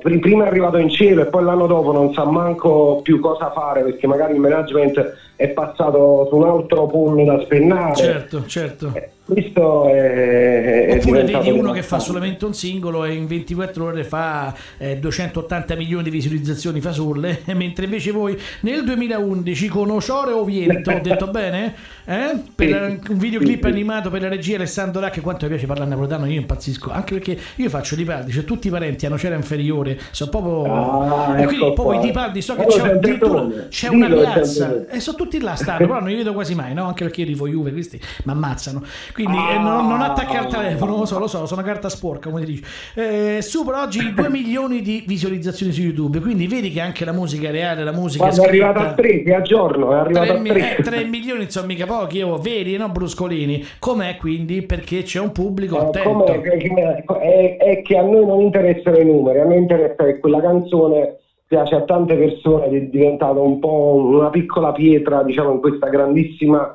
pri- 0.00 0.18
prima 0.18 0.44
è 0.44 0.46
arrivato 0.48 0.78
in 0.78 0.90
cielo 0.90 1.22
e 1.22 1.26
poi 1.26 1.44
l'anno 1.44 1.66
dopo 1.66 1.92
non 1.92 2.12
sa 2.12 2.24
manco 2.24 3.00
più 3.02 3.20
cosa 3.20 3.52
fare 3.52 3.82
perché 3.82 4.06
magari 4.06 4.34
il 4.34 4.40
management 4.40 5.14
è 5.36 5.48
passato 5.48 6.26
su 6.28 6.36
un 6.36 6.44
altro 6.44 6.86
pool 6.86 7.24
da 7.24 7.40
spennare. 7.40 7.94
Certo, 7.94 8.46
certo. 8.46 8.90
Eh, 8.94 9.10
Questo 9.32 9.88
è, 9.88 10.86
è 10.86 10.96
Oppure 10.96 11.24
vedi 11.24 11.50
uno 11.50 11.72
che 11.72 11.82
fa 11.82 11.98
solamente 11.98 12.44
un 12.44 12.54
singolo 12.54 13.04
e 13.04 13.14
in 13.14 13.26
24 13.26 13.84
ore 13.84 14.04
fa 14.04 14.54
eh, 14.78 14.98
280 14.98 15.74
milioni 15.76 16.04
di 16.04 16.10
visualizzazioni 16.10 16.80
fasulle, 16.80 17.42
mentre 17.54 17.84
invece 17.84 18.10
voi 18.10 18.38
nel 18.60 18.84
2011 18.84 19.68
con 19.68 19.90
Ociore 19.90 20.32
o 20.32 20.44
Viento, 20.44 20.90
ho 20.90 21.00
detto 21.00 21.28
bene? 21.28 21.74
Eh? 22.04 22.36
Per 22.54 22.98
Sì, 23.02 23.12
un 23.12 23.18
videoclip 23.18 23.62
sì, 23.62 23.70
animato 23.70 24.10
per 24.10 24.22
la 24.22 24.28
regia 24.28 24.56
Alessandro 24.56 25.00
Racchi, 25.00 25.20
quanto 25.20 25.44
mi 25.44 25.52
piace 25.52 25.66
parlare 25.66 25.90
napoletano, 25.90 26.26
io 26.26 26.40
impazzisco, 26.40 26.90
anche 26.90 27.14
perché 27.14 27.38
io 27.56 27.68
faccio 27.68 27.96
Lipaldi, 27.96 28.32
cioè 28.32 28.44
tutti 28.44 28.68
i 28.68 28.70
parenti 28.70 29.06
hanno 29.06 29.16
c'era 29.16 29.34
inferiore, 29.34 29.98
sono 30.10 30.30
proprio... 30.30 30.64
Ah, 30.64 31.40
e 31.40 31.46
quindi 31.46 31.64
ecco 31.64 31.72
proprio 31.74 31.98
qua. 31.98 32.02
i 32.02 32.06
Lipaldi 32.06 32.42
so 32.42 32.56
che 32.56 32.66
c'è, 32.66 32.88
addirittura 32.88 33.46
c'è 33.68 33.88
una 33.88 34.08
piazza 34.08 34.86
e 34.88 35.00
sono 35.00 35.16
tutti 35.16 35.40
là 35.40 35.54
stanno, 35.54 35.86
però 35.86 36.00
non 36.00 36.08
li 36.08 36.16
vedo 36.22 36.32
quasi 36.32 36.54
mai, 36.54 36.74
no? 36.74 36.86
Anche 36.86 37.04
perché 37.04 37.20
io 37.20 37.26
rifo 37.26 37.46
Juve, 37.46 37.72
questi 37.72 38.00
mi 38.24 38.32
ammazzano. 38.32 38.82
Quindi 39.12 39.21
eh, 39.24 39.58
non, 39.58 39.86
non 39.86 40.00
attacca 40.00 40.40
al 40.40 40.46
telefono, 40.48 40.96
lo 40.98 41.04
so, 41.06 41.18
lo 41.18 41.26
so, 41.26 41.46
sono 41.46 41.60
una 41.60 41.70
carta 41.70 41.88
sporca, 41.88 42.30
come 42.30 42.44
si 42.44 42.52
dice. 42.52 42.64
Eh, 42.94 43.42
supera 43.42 43.82
oggi 43.82 44.12
2 44.14 44.28
milioni 44.28 44.80
di 44.82 45.04
visualizzazioni 45.06 45.72
su 45.72 45.80
YouTube, 45.82 46.20
quindi 46.20 46.46
vedi 46.46 46.70
che 46.70 46.80
anche 46.80 47.04
la 47.04 47.12
musica 47.12 47.50
reale, 47.50 47.84
la 47.84 47.92
musica 47.92 48.24
Quando 48.24 48.42
è 48.42 48.48
arrivato 48.48 48.78
a 48.78 48.92
scritta... 48.94 49.30
3, 49.30 49.34
a 49.34 49.42
giorno, 49.42 49.92
è 49.92 49.98
arrivato 49.98 50.26
3, 50.26 50.38
a 50.38 50.42
3. 50.42 50.76
eh, 50.78 50.82
3 50.82 51.04
milioni 51.04 51.50
sono 51.50 51.66
mica 51.66 51.86
pochi, 51.86 52.22
oh, 52.22 52.36
veri, 52.38 52.76
no 52.76 52.88
bruscolini. 52.88 53.64
Com'è 53.78 54.16
quindi? 54.16 54.62
Perché 54.62 55.02
c'è 55.02 55.20
un 55.20 55.32
pubblico 55.32 55.76
Eh, 55.76 55.84
attento. 55.86 56.40
Che- 56.40 57.04
è, 57.20 57.56
è 57.56 57.82
che 57.82 57.96
a 57.96 58.02
noi 58.02 58.26
non 58.26 58.40
interessano 58.40 58.98
i 58.98 59.04
numeri, 59.04 59.40
a 59.40 59.44
noi 59.44 59.56
interessa 59.58 60.04
che 60.04 60.18
quella 60.18 60.40
canzone 60.40 61.16
piace 61.46 61.74
a 61.74 61.82
tante 61.82 62.16
persone 62.16 62.66
ed 62.66 62.74
è 62.74 62.80
diventata 62.86 63.38
un 63.38 63.58
po' 63.58 63.94
una 63.94 64.30
piccola 64.30 64.72
pietra, 64.72 65.22
diciamo, 65.22 65.52
in 65.52 65.60
questa 65.60 65.88
grandissima 65.88 66.74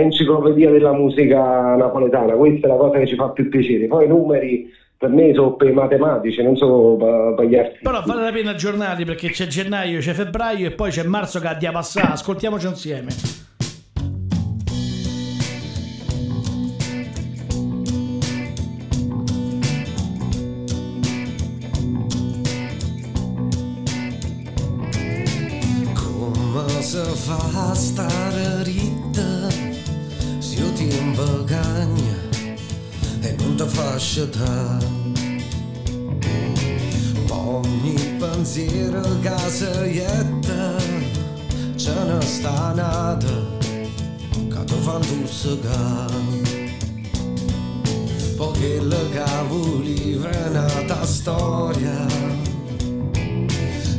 enciclopedia 0.00 0.70
della 0.70 0.92
musica 0.92 1.74
napoletana. 1.74 2.34
Questa 2.34 2.66
è 2.66 2.70
la 2.70 2.76
cosa 2.76 2.98
che 2.98 3.06
ci 3.06 3.14
fa 3.14 3.30
più 3.30 3.48
piacere. 3.48 3.86
Poi 3.86 4.04
i 4.04 4.08
numeri 4.08 4.70
per 4.98 5.10
me 5.10 5.32
sono 5.34 5.54
per 5.54 5.68
i 5.68 5.72
matematici, 5.72 6.42
non 6.42 6.56
sono 6.56 6.96
per, 7.34 7.46
gli 7.46 7.56
artisti. 7.56 7.82
Però 7.82 8.02
vale 8.04 8.22
la 8.22 8.32
pena 8.32 8.50
aggiornarli 8.50 9.04
perché 9.04 9.30
c'è 9.30 9.46
gennaio, 9.46 10.00
c'è 10.00 10.12
febbraio 10.12 10.66
e 10.66 10.72
poi 10.72 10.90
c'è 10.90 11.02
marzo 11.04 11.40
che 11.40 11.48
ha 11.48 11.54
di 11.54 11.68
passare. 11.72 12.12
Ascoltiamoci 12.12 12.66
insieme. 12.66 13.45
Fa 34.16 34.22
sciatare? 34.22 34.86
Ogni 37.28 38.16
pensiero 38.18 39.02
che 39.20 39.50
si 39.50 39.64
jetta 39.92 40.74
ce 41.76 42.04
ne 42.04 42.20
sta 42.22 42.72
nata 42.72 43.44
che 44.30 44.64
ti 44.64 44.74
fa 44.80 44.98
intossicare. 45.02 46.44
Poi 48.36 48.52
che 48.58 48.80
cavoli 49.12 50.20
è 50.22 50.48
nata 50.48 51.04
storia 51.04 52.06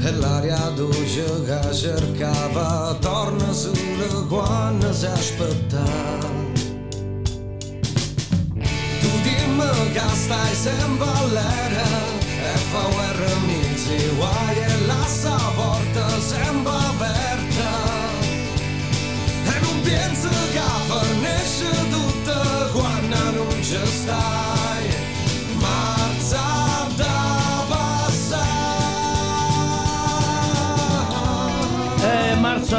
e 0.04 0.12
l'aria 0.12 0.70
dolce 0.76 1.26
che 1.46 1.74
cercava 1.74 2.96
torna 3.00 3.52
solo 3.52 4.26
quando 4.28 4.94
si 4.94 5.06
aspetta. 5.06 6.37
stai 10.14 10.56
sempre 10.56 11.08
all'era 11.22 12.08
mi 13.46 13.78
si 13.78 14.10
guai 14.16 14.58
e 14.58 14.86
la 14.86 15.06
sua 15.06 15.52
porta 15.56 16.20
sempre 16.20 16.72
aperta. 16.72 17.70
E 19.54 19.60
non 19.62 19.82
penso 19.82 20.30
che 20.52 20.62
fornisce 20.88 21.70
tutto 21.90 22.70
quando 22.74 23.32
non 23.32 23.64
ci 23.64 23.80
stai 23.86 24.57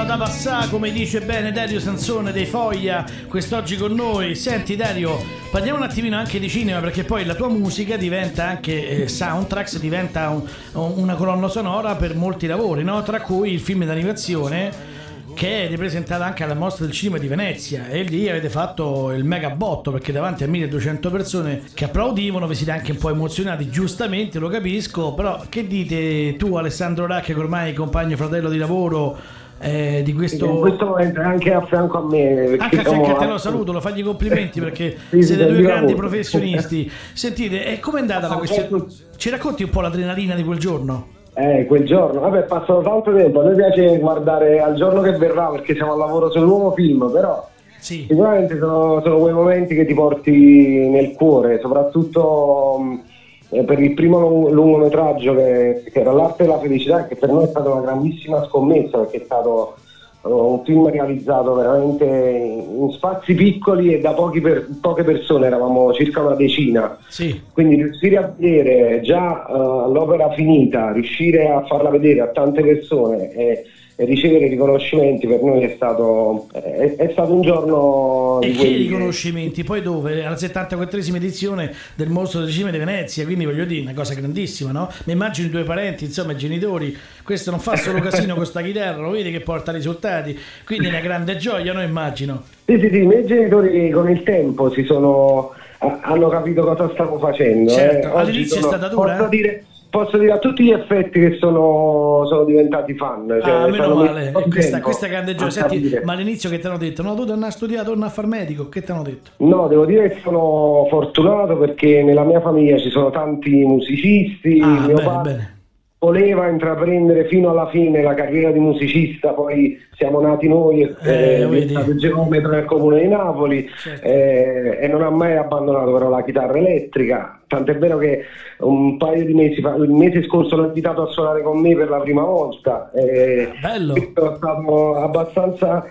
da 0.09 0.17
passare, 0.17 0.71
come 0.71 0.91
dice 0.91 1.21
bene 1.21 1.53
Dario 1.53 1.79
Sansone 1.79 2.33
dei 2.33 2.47
Foglia, 2.47 3.05
quest'oggi 3.29 3.77
con 3.77 3.93
noi. 3.93 4.35
Senti 4.35 4.75
Dario, 4.75 5.23
parliamo 5.51 5.77
un 5.77 5.85
attimino 5.85 6.17
anche 6.17 6.41
di 6.41 6.49
cinema 6.49 6.81
perché 6.81 7.05
poi 7.05 7.27
la 7.27 7.35
tua 7.35 7.51
musica 7.51 7.99
diventa 7.99 8.47
anche 8.47 9.03
eh, 9.03 9.09
soundtracks, 9.09 9.79
diventa 9.79 10.31
un- 10.31 10.49
una 10.97 11.15
colonna 11.15 11.49
sonora 11.49 11.95
per 11.97 12.15
molti 12.15 12.47
lavori, 12.47 12.85
no? 12.85 13.03
tra 13.03 13.21
cui 13.21 13.53
il 13.53 13.61
film 13.61 13.85
d'animazione 13.85 14.97
che 15.35 15.67
è 15.67 15.69
ripresentata 15.69 16.25
anche 16.25 16.43
alla 16.43 16.55
mostra 16.55 16.87
del 16.87 16.95
cinema 16.95 17.19
di 17.19 17.29
Venezia 17.29 17.89
e 17.89 18.03
lì 18.03 18.31
avete 18.31 18.49
fatto 18.49 19.13
il 19.13 19.25
mega 19.25 19.51
botto 19.51 19.93
perché 19.93 20.11
davanti 20.11 20.43
a 20.43 20.49
1200 20.49 21.11
persone 21.11 21.63
che 21.75 21.85
applaudivano 21.85 22.47
vi 22.47 22.55
siete 22.55 22.73
anche 22.73 22.93
un 22.93 22.99
po' 22.99 23.11
emozionati 23.11 23.69
giustamente 23.69 24.39
lo 24.39 24.49
capisco 24.49 25.13
però 25.13 25.45
che 25.49 25.67
dite 25.67 26.35
tu 26.37 26.57
Alessandro 26.57 27.07
Racche 27.07 27.35
che 27.35 27.39
ormai 27.39 27.73
compagno 27.73 28.17
fratello 28.17 28.49
di 28.49 28.59
lavoro 28.59 29.17
eh, 29.61 30.03
di 30.05 30.13
questo 30.13 30.47
In 30.47 30.61
questo 30.61 30.87
momento 30.87 31.21
è 31.21 31.25
anche 31.25 31.53
a 31.53 31.65
fianco 31.67 31.99
a 31.99 32.07
me. 32.09 32.57
anche 32.59 32.79
a 32.81 32.85
fianco 32.85 33.17
a 33.17 33.19
te 33.19 33.27
lo 33.27 33.39
saluto, 33.39 33.73
lo 33.73 33.81
fagli 33.81 33.99
i 34.01 34.03
complimenti 34.03 34.61
perché 34.61 34.97
Sì, 35.11 35.23
siete 35.23 35.43
sì, 35.43 35.49
due 35.49 35.57
di 35.57 35.63
grandi 35.63 35.93
lavoro. 35.93 35.97
professionisti. 36.09 36.91
Sentite, 37.13 37.65
e 37.67 37.81
com'è 37.81 38.01
andata 38.01 38.29
la 38.29 38.37
questione? 38.37 38.85
Ci 39.17 39.31
racconti 39.31 39.63
un 39.65 39.71
po' 39.71 39.81
l'adrenalina 39.81 40.35
di 40.35 40.45
quel 40.45 40.59
giorno? 40.59 41.17
Eh, 41.35 41.67
quel 41.67 41.85
giorno, 41.87 42.21
vabbè, 42.21 42.43
passano 42.45 42.81
tanto 42.83 43.15
tempo. 43.15 43.41
A 43.41 43.45
noi 43.45 43.55
piace 43.55 43.99
guardare 43.99 44.61
al 44.61 44.75
giorno 44.75 45.01
che 45.03 45.13
verrà 45.13 45.49
perché 45.51 45.75
siamo 45.75 45.93
al 45.93 45.99
lavoro 45.99 46.31
sul 46.33 46.43
nuovo 46.43 46.73
film, 46.73 47.09
però 47.13 47.47
Sì. 47.79 48.07
sicuramente 48.09 48.59
sono, 48.59 49.01
sono 49.03 49.19
quei 49.19 49.33
momenti 49.35 49.75
che 49.77 49.87
ti 49.87 49.95
porti 49.95 50.89
nel 50.89 51.13
cuore, 51.13 51.61
soprattutto 51.61 52.81
eh, 52.81 53.01
per 53.49 53.81
il 53.81 53.95
primo 53.95 54.19
lung- 54.21 54.51
lungometraggio 54.51 55.35
che, 55.35 55.83
che 55.91 56.01
era 56.01 56.13
L'arte 56.13 56.45
della 56.45 56.59
felicità, 56.59 57.07
che 57.07 57.17
per 57.17 57.31
noi 57.31 57.45
è 57.45 57.49
stata 57.49 57.71
una 57.71 57.81
grandissima 57.81 58.45
scommessa 58.45 58.99
perché 58.99 59.19
è 59.19 59.25
stato 59.25 59.77
eh, 60.25 60.29
un 60.29 60.63
film 60.65 60.91
realizzato 60.91 61.55
veramente 61.55 62.05
in 62.05 62.91
spazi 62.93 63.35
piccoli 63.35 63.95
e 63.95 64.01
da 64.01 64.13
pochi 64.13 64.41
per- 64.41 64.69
poche 64.81 65.03
persone, 65.03 65.47
eravamo 65.47 65.93
circa 65.95 66.23
una 66.23 66.35
decina. 66.35 66.99
Sì. 67.09 67.41
Quindi 67.53 67.77
riuscire 67.77 68.17
a 68.17 68.33
vedere 68.37 69.01
già 69.01 69.47
eh, 69.47 69.53
l'opera 69.53 70.31
finita, 70.33 70.93
riuscire 70.93 71.49
a 71.49 71.65
farla 71.67 71.89
vedere 71.89 72.21
a 72.21 72.29
tante 72.29 72.63
persone 72.63 73.33
e, 73.33 73.65
e 74.01 74.05
ricevere 74.05 74.47
riconoscimenti 74.47 75.27
per 75.27 75.43
noi 75.43 75.65
è 75.65 75.73
stato, 75.75 76.47
è, 76.53 76.95
è 76.97 77.09
stato 77.11 77.33
un 77.35 77.43
giorno 77.43 78.39
E 78.41 78.53
di 78.53 78.57
che 78.57 78.69
riconoscimenti? 78.69 79.65
Poi 79.65 79.83
dove? 79.83 80.25
Alla 80.25 80.37
74esima 80.37 81.17
edizione 81.17 81.75
del 81.97 82.09
Mostro 82.09 82.39
del 82.39 82.51
Cinema 82.51 82.71
di 82.71 82.79
Venezia, 82.79 83.25
quindi 83.25 83.45
voglio 83.45 83.65
dire, 83.65 83.81
una 83.83 83.95
cosa 83.95 84.15
grandissima, 84.15 84.71
no? 84.71 84.89
Mi 85.07 85.15
immagino 85.15 85.49
i 85.49 85.51
tuoi 85.51 85.65
parenti, 85.65 86.05
insomma, 86.05 86.31
i 86.31 86.37
genitori, 86.37 86.97
questo 87.25 87.51
non 87.51 87.59
fa 87.59 87.75
solo 87.75 87.99
casino 87.99 88.37
con 88.37 88.47
sta 88.47 88.63
chitarra, 88.63 89.03
lo 89.03 89.11
vedi 89.11 89.33
che 89.33 89.41
porta 89.41 89.73
risultati, 89.73 90.39
quindi 90.65 90.87
è 90.87 90.91
una 90.91 91.01
grande 91.01 91.37
gioia, 91.37 91.73
no? 91.73 91.83
Immagino. 91.83 92.45
Sì, 92.67 92.79
sì, 92.79 92.89
sì, 92.93 92.99
i 93.03 93.07
miei 93.07 93.27
genitori 93.27 93.91
con 93.91 94.09
il 94.09 94.23
tempo 94.23 94.71
si 94.71 94.85
sono, 94.85 95.51
ha- 95.79 95.99
hanno 96.03 96.29
capito 96.29 96.63
cosa 96.63 96.89
stavo 96.93 97.19
facendo. 97.19 97.73
Certo, 97.73 98.07
eh. 98.07 98.11
All'inizio 98.17 98.59
è 98.59 98.61
sono- 98.61 98.77
stata 98.77 98.87
dura, 98.87 99.15
Posso 99.17 99.25
eh? 99.27 99.29
dire, 99.29 99.65
posso 99.91 100.19
dire 100.19 100.33
a 100.33 100.39
tutti 100.39 100.65
gli 100.65 100.71
effetti 100.71 101.19
che 101.19 101.37
sono, 101.39 102.25
sono 102.27 102.45
diventati 102.45 102.95
fan. 102.95 103.27
Cioè, 103.43 103.51
ah, 103.51 103.67
meno 103.69 103.95
male, 103.95 104.33
questa, 104.51 104.81
questa 104.81 105.07
è 105.07 105.09
grande 105.09 105.35
gioia. 105.35 105.51
Senti, 105.51 106.01
ma 106.05 106.13
all'inizio 106.13 106.51
che 106.51 106.59
ti 106.59 106.67
hanno 106.67 106.79
detto? 106.79 107.03
No, 107.03 107.15
tu 107.15 107.25
torna 107.25 107.47
a 107.47 107.51
studiare, 107.51 107.85
torna 107.85 108.07
a 108.07 108.11
far 108.11 108.27
medico, 108.27 108.69
che 108.69 108.83
ti 108.83 108.91
hanno 108.91 109.03
detto? 109.03 109.31
No, 109.39 109.69
devo 109.69 109.85
dire 109.85 110.09
che 110.09 110.21
sono 110.23 110.87
fortunato 110.91 111.57
perché 111.57 112.03
nella 112.03 112.25
mia 112.25 112.41
famiglia 112.41 112.79
ci 112.79 112.91
sono 112.91 113.11
tanti 113.11 113.65
musicisti, 113.65 114.61
Ah, 114.61 114.67
mio 114.67 114.95
bene, 114.95 115.03
padre 115.03 115.33
bene. 115.33 115.57
Voleva 116.01 116.47
intraprendere 116.49 117.27
fino 117.27 117.51
alla 117.51 117.69
fine 117.71 118.03
la 118.03 118.15
carriera 118.15 118.51
di 118.53 118.61
musicista, 118.61 119.33
poi 119.33 119.77
siamo 119.97 120.21
nati 120.21 120.47
noi, 120.47 120.83
Eh, 120.83 120.95
eh, 121.03 121.37
è 121.43 121.47
vedi. 121.49 121.67
diventato 121.67 121.97
geometra 121.97 122.51
nel 122.51 122.65
comune 122.67 123.01
di 123.01 123.09
Napoli 123.09 123.69
Certo. 123.77 124.07
eh, 124.07 124.79
e 124.81 124.87
non 124.87 125.03
ha 125.03 125.11
mai 125.11 125.37
abbandonato 125.37 125.93
però 125.93 126.09
la 126.09 126.23
chitarra 126.23 126.57
elettrica, 126.57 127.41
tant'è 127.49 127.77
vero 127.79 127.99
che 127.99 128.23
un 128.59 128.97
paio 128.97 129.25
di 129.25 129.35
mesi 129.35 129.61
fa, 129.61 129.75
il 129.75 129.91
mese 129.91 130.23
scorso 130.23 130.55
l'ho 130.55 130.67
invitato 130.67 131.03
a 131.03 131.07
suonare 131.11 131.43
con 131.43 131.59
me 131.61 131.75
per 131.75 131.89
la 131.91 131.99
prima 131.99 132.23
volta. 132.23 132.93
eh, 132.95 133.49
Bello. 133.61 133.95
sono 134.15 134.37
stato 134.37 134.95
abbastanza 134.95 135.85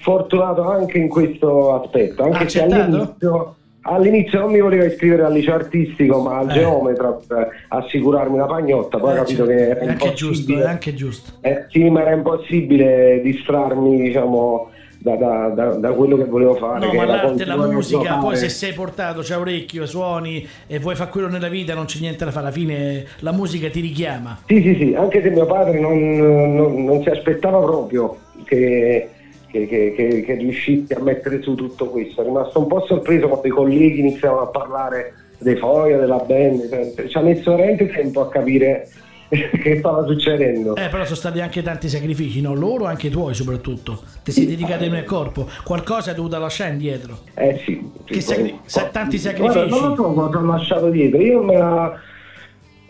fortunato 0.00 0.62
anche 0.68 0.98
in 0.98 1.08
questo 1.08 1.80
aspetto, 1.80 2.24
anche 2.24 2.44
Ha 2.44 2.48
se 2.48 2.62
accettato? 2.62 2.82
all'inizio, 2.82 3.54
all'inizio 3.82 4.40
non 4.40 4.52
mi 4.52 4.60
voleva 4.60 4.84
iscrivere 4.84 5.24
al 5.24 5.32
liceo 5.32 5.54
artistico, 5.54 6.20
ma 6.20 6.38
al 6.38 6.50
Eh. 6.50 6.52
geometra 6.54 7.12
per 7.26 7.48
assicurarmi 7.68 8.34
una 8.34 8.46
pagnotta, 8.46 8.98
poi 8.98 9.10
ho 9.10 9.14
Eh, 9.14 9.16
capito 9.18 9.46
certo, 9.46 9.52
che 9.52 9.68
era 9.68 9.80
è 9.80 9.88
anche 9.88 10.12
giusto, 10.14 10.58
è 10.58 10.62
anche 10.66 10.94
giusto. 10.94 11.30
Eh, 11.40 11.66
sì, 11.70 11.88
ma 11.90 12.02
era 12.02 12.12
impossibile 12.12 13.20
distrarmi, 13.22 14.00
diciamo, 14.02 14.70
da, 14.98 15.16
da- 15.16 15.48
da- 15.48 15.74
da 15.74 15.90
quello 15.94 16.16
che 16.16 16.26
volevo 16.26 16.54
fare. 16.54 16.86
No, 16.86 16.92
ma 16.92 17.04
l'arte 17.04 17.44
la 17.44 17.56
musica, 17.56 18.18
poi 18.18 18.36
se 18.36 18.48
sei 18.48 18.72
portato, 18.72 19.20
c'hai 19.24 19.40
orecchio, 19.40 19.84
suoni 19.84 20.46
e 20.68 20.78
vuoi 20.78 20.94
fare 20.94 21.10
quello 21.10 21.26
nella 21.26 21.48
vita, 21.48 21.74
non 21.74 21.86
c'è 21.86 21.98
niente 21.98 22.24
da 22.24 22.30
fare. 22.30 22.46
Alla 22.46 22.54
fine 22.54 23.04
la 23.18 23.32
musica 23.32 23.68
ti 23.68 23.80
richiama. 23.80 24.38
Sì, 24.46 24.62
sì, 24.62 24.74
sì, 24.76 24.94
anche 24.96 25.20
se 25.20 25.30
mio 25.30 25.46
padre 25.46 25.80
non, 25.80 26.16
non- 26.54 26.84
non 26.84 27.02
si 27.02 27.08
aspettava 27.08 27.58
proprio 27.58 28.16
che, 28.44 29.08
che, 29.52 29.66
che- 29.68 29.92
che- 29.94 30.22
che 30.22 30.34
riuscissi 30.34 30.92
a 30.94 31.00
mettere 31.00 31.42
su 31.42 31.54
tutto 31.54 31.86
questo. 31.90 32.22
È 32.22 32.24
rimasto 32.24 32.58
un 32.58 32.66
po' 32.66 32.84
sorpreso 32.86 33.28
quando 33.28 33.46
i 33.46 33.50
colleghi 33.50 34.00
iniziavano 34.00 34.40
a 34.42 34.46
parlare 34.46 35.14
dei 35.38 35.56
Foia, 35.56 35.98
della 35.98 36.16
band, 36.18 37.06
ci 37.08 37.16
ha 37.16 37.20
messo 37.20 37.54
veramente 37.54 37.86
tempo 37.88 38.20
a 38.22 38.28
capire 38.30 38.88
che 39.28 39.76
stava 39.78 40.04
succedendo. 40.06 40.74
Eh, 40.76 40.88
però 40.88 41.04
sono 41.04 41.16
stati 41.16 41.40
anche 41.40 41.62
tanti 41.62 41.88
sacrifici, 41.88 42.40
no? 42.40 42.54
Loro, 42.54 42.84
anche 42.86 43.10
tuoi 43.10 43.34
soprattutto. 43.34 44.02
Ti 44.22 44.30
sei 44.32 44.46
dedicato 44.46 44.88
nel 44.88 45.04
corpo. 45.04 45.48
Qualcosa 45.64 46.10
hai 46.10 46.16
dovuto 46.16 46.38
lasciare 46.38 46.70
indietro. 46.72 47.18
Eh 47.34 47.60
sì. 47.64 47.90
Che 48.04 48.14
sì, 48.14 48.20
sacri- 48.20 48.50
poi- 48.50 48.58
sa- 48.64 48.88
tanti 48.92 49.18
Guarda, 49.20 49.42
sacrifici. 49.52 49.68
non 49.80 49.88
lo 49.90 49.94
so 49.96 50.12
cosa 50.12 50.38
ho 50.38 50.44
lasciato 50.44 50.88
dietro. 50.90 51.20
Io 51.20 51.42
me 51.42 51.56
la- 51.56 51.92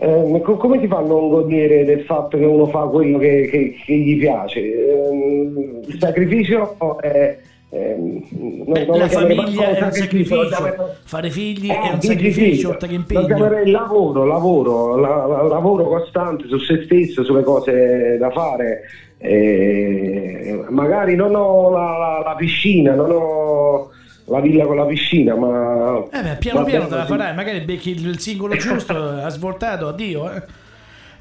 eh, 0.02 0.40
co- 0.42 0.56
come 0.56 0.80
si 0.80 0.86
fa 0.88 0.98
a 0.98 1.02
non 1.02 1.28
godere 1.28 1.84
del 1.84 2.00
fatto 2.02 2.36
che 2.36 2.44
uno 2.44 2.66
fa 2.66 2.80
quello 2.86 3.18
che, 3.18 3.48
che- 3.50 3.74
che 3.84 3.94
gli 3.94 4.18
piace? 4.18 4.60
Ehm, 4.60 5.80
il 5.86 5.96
sacrificio 5.98 6.98
è. 7.00 7.38
non- 7.74 8.64
Beh, 8.66 8.84
la 8.86 9.08
famiglia 9.08 9.74
è 9.74 9.82
un 9.82 9.92
sacrificio, 9.92 10.42
lo 10.42 10.48
chiamerei- 10.48 10.78
fare 11.04 11.30
figli 11.30 11.70
Eh, 11.70 11.80
è 11.80 11.92
un 11.94 12.00
sacrificio 12.02 12.68
oltre 12.68 12.88
che 12.88 12.94
impegno. 12.94 13.24
chiamerei 13.24 13.70
lavoro, 13.70 14.24
lavoro, 14.26 14.96
la- 14.96 15.24
la- 15.26 15.42
lavoro 15.44 15.84
costante 15.84 16.48
su 16.48 16.58
se 16.58 16.82
stesso, 16.84 17.24
sulle 17.24 17.42
cose 17.42 18.18
da 18.18 18.30
fare. 18.30 18.80
Eh, 19.16 20.64
magari 20.68 21.14
non 21.14 21.34
ho 21.34 21.70
la- 21.70 22.22
la 22.24 22.34
piscina, 22.36 22.94
non 22.94 23.10
ho 23.10 23.90
la 24.32 24.40
villa 24.40 24.64
con 24.64 24.76
la 24.76 24.86
piscina, 24.86 25.34
ma... 25.34 26.02
Eh 26.10 26.22
beh, 26.22 26.36
piano 26.36 26.64
piano 26.64 26.86
te 26.86 26.96
la 26.96 27.04
farai, 27.04 27.34
magari 27.34 27.60
becchi 27.60 27.90
il 27.90 28.06
il 28.06 28.18
singolo 28.18 28.56
giusto, 28.56 28.96
ha 28.96 29.28
svoltato, 29.28 29.88
addio. 29.88 30.32
Eh. 30.32 30.42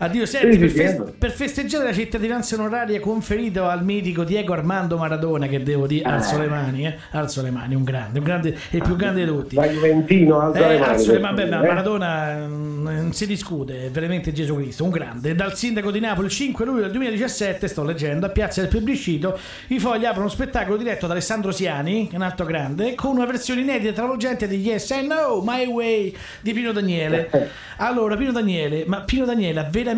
Addio, 0.04 0.26
senti, 0.26 0.58
per, 0.58 0.70
sì, 0.70 0.76
fes- 0.76 0.96
certo. 0.96 1.14
per 1.16 1.30
festeggiare 1.32 1.84
la 1.84 1.94
cittadinanza 1.94 2.56
onoraria 2.56 3.00
conferita 3.00 3.70
al 3.70 3.84
mitico 3.84 4.24
Diego 4.24 4.54
Armando 4.54 4.98
Maradona, 4.98 5.46
che 5.46 5.62
devo 5.62 5.86
dire, 5.86 6.10
alzo 6.10 6.40
le 6.40 6.48
mani, 6.48 6.88
eh, 6.88 6.96
alzo 7.12 7.44
le 7.44 7.52
mani, 7.52 7.76
un 7.76 7.84
grande, 7.84 8.18
un 8.18 8.26
grande, 8.26 8.58
il 8.72 8.82
più 8.82 8.96
grande 8.96 9.24
di 9.24 9.28
tutti. 9.30 9.56
Da 9.56 9.68
Juventino, 9.68 10.40
alza 10.40 10.68
le 10.68 10.76
Eh, 10.76 10.80
mani. 10.80 10.92
alzo 10.92 11.12
le 11.12 11.20
mani, 11.20 11.36
beh, 11.36 11.44
eh. 11.44 11.46
Maradona 11.50 12.48
mm, 12.48 12.84
non 12.84 13.14
si 13.14 13.28
discute, 13.28 13.86
è 13.86 13.90
veramente 13.92 14.32
Gesù 14.34 14.56
Cristo, 14.56 14.84
un 14.86 14.90
grande. 14.90 15.36
Dal 15.36 15.56
sindaco 15.56 15.92
di 15.92 16.00
Napoli 16.00 16.26
il 16.26 16.34
5 16.34 16.66
luglio 16.66 16.82
del 16.82 16.92
2017, 16.94 17.68
sto 17.68 17.84
leggendo, 17.84 18.26
a 18.26 18.30
Piazza 18.30 18.62
del 18.62 18.72
Plebiscito, 18.72 19.38
i 19.68 19.78
fogli 19.80 20.06
aprono 20.06 20.26
uno 20.26 20.30
spettacolo 20.30 20.78
diretto 20.78 21.06
da 21.06 21.12
Alessandro 21.14 21.52
Siani, 21.52 22.10
un 22.14 22.24
altro 22.24 22.46
grande, 22.48 22.96
con 22.96 23.12
una 23.18 23.26
versione 23.28 23.62
inedita 23.62 23.92
e 23.92 23.94
travolgente 23.94 24.48
di 24.48 24.56
Yes 24.56 24.90
I 24.90 25.02
Know, 25.04 25.44
My 25.46 25.68
Way 25.68 26.16
di 26.42 26.54
Pino 26.54 26.72
Daniele. 26.72 27.30
Allora, 27.82 28.16
Pino 28.16 28.32
Daniele, 28.32 28.84
ma 28.86 29.02
Pino 29.02 29.26
Daniele 29.26 29.60
ha 29.60 29.64
veramente... 29.64 29.90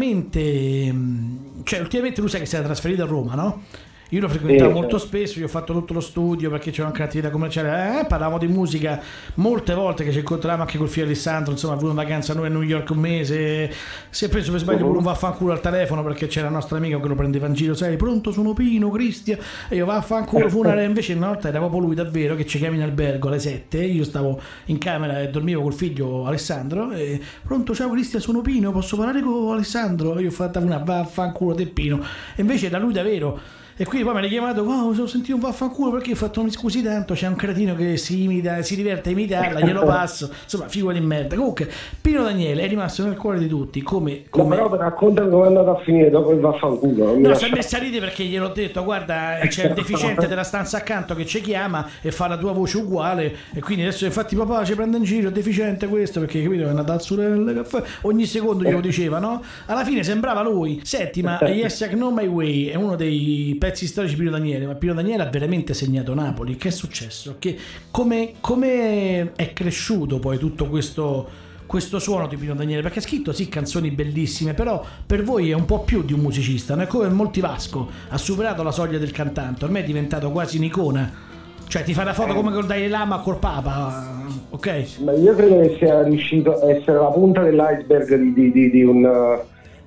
mm, 0.91 1.63
Cioè, 1.63 1.79
ultimamente 1.79 2.21
lui 2.21 2.29
sai 2.29 2.41
che 2.41 2.45
si 2.45 2.55
era 2.55 2.63
trasferito 2.63 3.03
a 3.03 3.05
Roma, 3.05 3.35
no? 3.35 3.63
Io 4.09 4.19
lo 4.19 4.29
frequentavo 4.29 4.69
Sì, 4.69 4.75
molto 4.75 4.99
certo. 4.99 5.05
spesso, 5.07 5.39
io 5.39 5.45
ho 5.45 5.49
fatto 5.49 5.73
tutto 5.73 5.93
lo 5.93 5.99
studio 5.99 6.49
perché 6.51 6.69
c'era 6.71 6.87
anche 6.87 6.99
l'attività 7.01 7.29
commerciale, 7.31 8.01
eh, 8.01 8.05
parlavamo 8.05 8.37
di 8.37 8.47
musica 8.47 9.01
molte 9.35 9.73
volte 9.73 10.03
che 10.03 10.11
ci 10.11 10.19
incontravamo 10.19 10.61
anche 10.63 10.77
col 10.77 10.89
figlio 10.89 11.05
Alessandro, 11.05 11.51
insomma, 11.51 11.73
ha 11.73 11.77
avuto 11.77 11.91
una 11.91 12.03
vacanza 12.03 12.33
noi 12.33 12.45
a 12.45 12.49
New 12.49 12.61
York 12.61 12.89
un 12.91 12.97
mese, 12.99 13.73
si 14.09 14.25
è 14.25 14.29
preso 14.29 14.51
per 14.51 14.59
sbaglio 14.59 14.85
pure 14.85 14.97
un 14.97 15.03
vaffanculo 15.03 15.51
al 15.51 15.61
telefono 15.61 16.03
perché 16.03 16.27
c'era 16.27 16.47
il 16.47 16.53
nostro 16.53 16.77
amico 16.77 16.99
che 16.99 17.07
lo 17.07 17.15
prendeva 17.15 17.47
in 17.47 17.53
giro, 17.53 17.73
sai, 17.73 17.95
pronto 17.97 18.31
sono 18.31 18.53
Pino, 18.53 18.89
Cristian, 18.91 19.39
e 19.69 19.75
io 19.77 19.85
vaffanculo, 19.85 20.47
fu 20.49 20.59
una 20.59 20.79
invece 20.83 21.13
una 21.13 21.27
volta 21.27 21.47
era 21.47 21.57
proprio 21.59 21.79
lui 21.79 21.95
davvero 21.95 22.35
che 22.35 22.45
ci 22.45 22.59
chiama 22.59 22.75
in 22.75 22.83
albergo 22.83 23.29
alle 23.29 23.39
7, 23.39 23.83
io 23.83 24.03
stavo 24.03 24.39
in 24.65 24.77
camera 24.77 25.21
e 25.21 25.29
dormivo 25.29 25.61
col 25.63 25.73
figlio 25.73 26.27
Alessandro, 26.27 26.91
e 26.91 27.19
pronto 27.41 27.73
ciao 27.73 27.89
Cristian 27.89 28.21
sono 28.21 28.41
Pino, 28.41 28.71
posso 28.71 28.95
parlare 28.95 29.21
con 29.21 29.53
Alessandro? 29.53 30.19
Io 30.19 30.27
ho 30.27 30.31
fatto 30.31 30.59
una 30.59 30.77
vaffanculo 30.77 31.55
del 31.55 31.71
Pino, 31.71 31.99
e 32.35 32.41
invece 32.41 32.67
era 32.67 32.77
lui 32.77 32.93
davvero 32.93 33.61
E 33.75 33.85
quindi 33.85 34.03
poi 34.03 34.13
mi 34.13 34.19
hanno 34.19 34.29
chiamato, 34.29 34.61
wow, 34.61 34.89
mi 34.89 34.95
sono 34.95 35.07
sentito 35.07 35.33
un 35.33 35.41
vaffanculo 35.41 35.91
perché 35.91 36.11
ho 36.11 36.15
fatto 36.15 36.43
mi 36.43 36.51
scusi 36.51 36.83
tanto, 36.83 37.15
c'è 37.15 37.27
un 37.27 37.35
cretino 37.35 37.73
che 37.75 37.97
si 37.97 38.23
imita, 38.23 38.61
si 38.61 38.75
diverte 38.75 39.09
a 39.09 39.11
imitarla, 39.13 39.61
glielo 39.61 39.83
passo, 39.85 40.29
insomma, 40.43 40.67
figo 40.67 40.91
di 40.91 40.99
merda. 40.99 41.35
Comunque, 41.35 41.69
Pino 41.99 42.23
Daniele 42.23 42.63
è 42.63 42.67
rimasto 42.67 43.03
nel 43.03 43.17
cuore 43.17 43.39
di 43.39 43.47
tutti, 43.47 43.81
come... 43.81 44.11
No, 44.11 44.21
come... 44.29 44.55
però 44.55 44.75
raccontami 44.75 45.29
come 45.31 45.43
è 45.45 45.47
andato 45.47 45.71
a 45.71 45.79
finire 45.81 46.11
dopo 46.11 46.31
il 46.31 46.39
vaffanculo. 46.39 47.17
No, 47.17 47.33
si 47.33 47.45
è 47.45 47.49
messa 47.49 47.77
a 47.77 47.79
ridere 47.79 48.05
perché 48.05 48.25
gliel'ho 48.25 48.49
detto, 48.49 48.83
guarda, 48.83 49.39
c'è 49.47 49.65
il 49.65 49.73
deficiente 49.73 50.27
della 50.27 50.43
stanza 50.43 50.77
accanto 50.77 51.15
che 51.15 51.25
ci 51.25 51.41
chiama 51.41 51.87
e 52.01 52.11
fa 52.11 52.27
la 52.27 52.37
tua 52.37 52.51
voce 52.51 52.77
uguale 52.77 53.35
e 53.53 53.59
quindi 53.59 53.83
adesso 53.83 54.05
infatti 54.05 54.35
papà 54.35 54.63
ci 54.63 54.75
prende 54.75 54.97
in 54.97 55.03
giro, 55.03 55.29
è 55.29 55.31
deficiente 55.31 55.87
questo 55.87 56.19
perché 56.19 56.43
capito, 56.43 56.67
è 56.67 56.71
una 56.71 56.83
tazzurella, 56.83 57.53
caffè, 57.53 57.81
ogni 58.01 58.25
secondo 58.25 58.63
glielo 58.63 58.81
diceva, 58.81 59.17
no? 59.17 59.41
Alla 59.65 59.83
fine 59.83 60.03
sembrava 60.03 60.43
lui. 60.43 60.81
Senti, 60.83 61.23
ma 61.23 61.39
Yes 61.41 61.87
Know 61.89 62.11
My 62.11 62.27
Way 62.27 62.65
è 62.67 62.75
uno 62.75 62.95
dei 62.95 63.57
pezzi 63.63 63.87
storici 63.87 64.17
Pino 64.17 64.29
Daniele, 64.29 64.65
ma 64.65 64.75
Pino 64.75 64.93
Daniele 64.93 65.23
ha 65.23 65.29
veramente 65.29 65.73
segnato 65.73 66.13
Napoli. 66.13 66.57
Che 66.57 66.67
è 66.67 66.71
successo? 66.71 67.37
Che, 67.39 67.55
come, 67.91 68.33
come 68.41 69.31
è 69.37 69.53
cresciuto 69.53 70.19
poi 70.19 70.37
tutto 70.37 70.67
questo, 70.67 71.29
questo 71.65 71.97
suono 71.97 72.27
di 72.27 72.35
Pino 72.35 72.55
Daniele? 72.55 72.81
Perché 72.81 72.99
ha 72.99 73.01
scritto 73.01 73.31
sì 73.31 73.47
canzoni 73.47 73.89
bellissime, 73.91 74.53
però 74.53 74.83
per 75.05 75.23
voi 75.23 75.51
è 75.51 75.53
un 75.53 75.63
po' 75.63 75.79
più 75.79 76.03
di 76.03 76.11
un 76.11 76.19
musicista, 76.19 76.75
non 76.75 76.83
è 76.83 76.87
come 76.87 77.07
Molti 77.07 77.39
Vasco, 77.39 77.89
ha 78.09 78.17
superato 78.17 78.63
la 78.63 78.71
soglia 78.71 78.97
del 78.97 79.11
cantante, 79.11 79.63
ormai 79.63 79.83
è 79.83 79.85
diventato 79.85 80.29
quasi 80.29 80.57
un'icona. 80.57 81.31
Cioè 81.65 81.83
ti 81.83 81.93
fa 81.93 82.03
la 82.03 82.13
foto 82.13 82.33
come 82.33 82.51
col 82.51 82.65
Dalai 82.65 82.89
Lama 82.89 83.19
col 83.19 83.39
Papa, 83.39 84.25
ok? 84.49 84.99
Ma 85.05 85.13
io 85.13 85.33
credo 85.35 85.61
che 85.61 85.77
sia 85.79 86.03
riuscito 86.03 86.59
a 86.59 86.69
essere 86.69 86.97
la 86.97 87.11
punta 87.11 87.41
dell'iceberg 87.41 88.13
di, 88.13 88.33
di- 88.33 88.51
di- 88.51 88.69
di 88.69 88.83
un, 88.83 89.41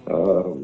uh, 0.06 0.56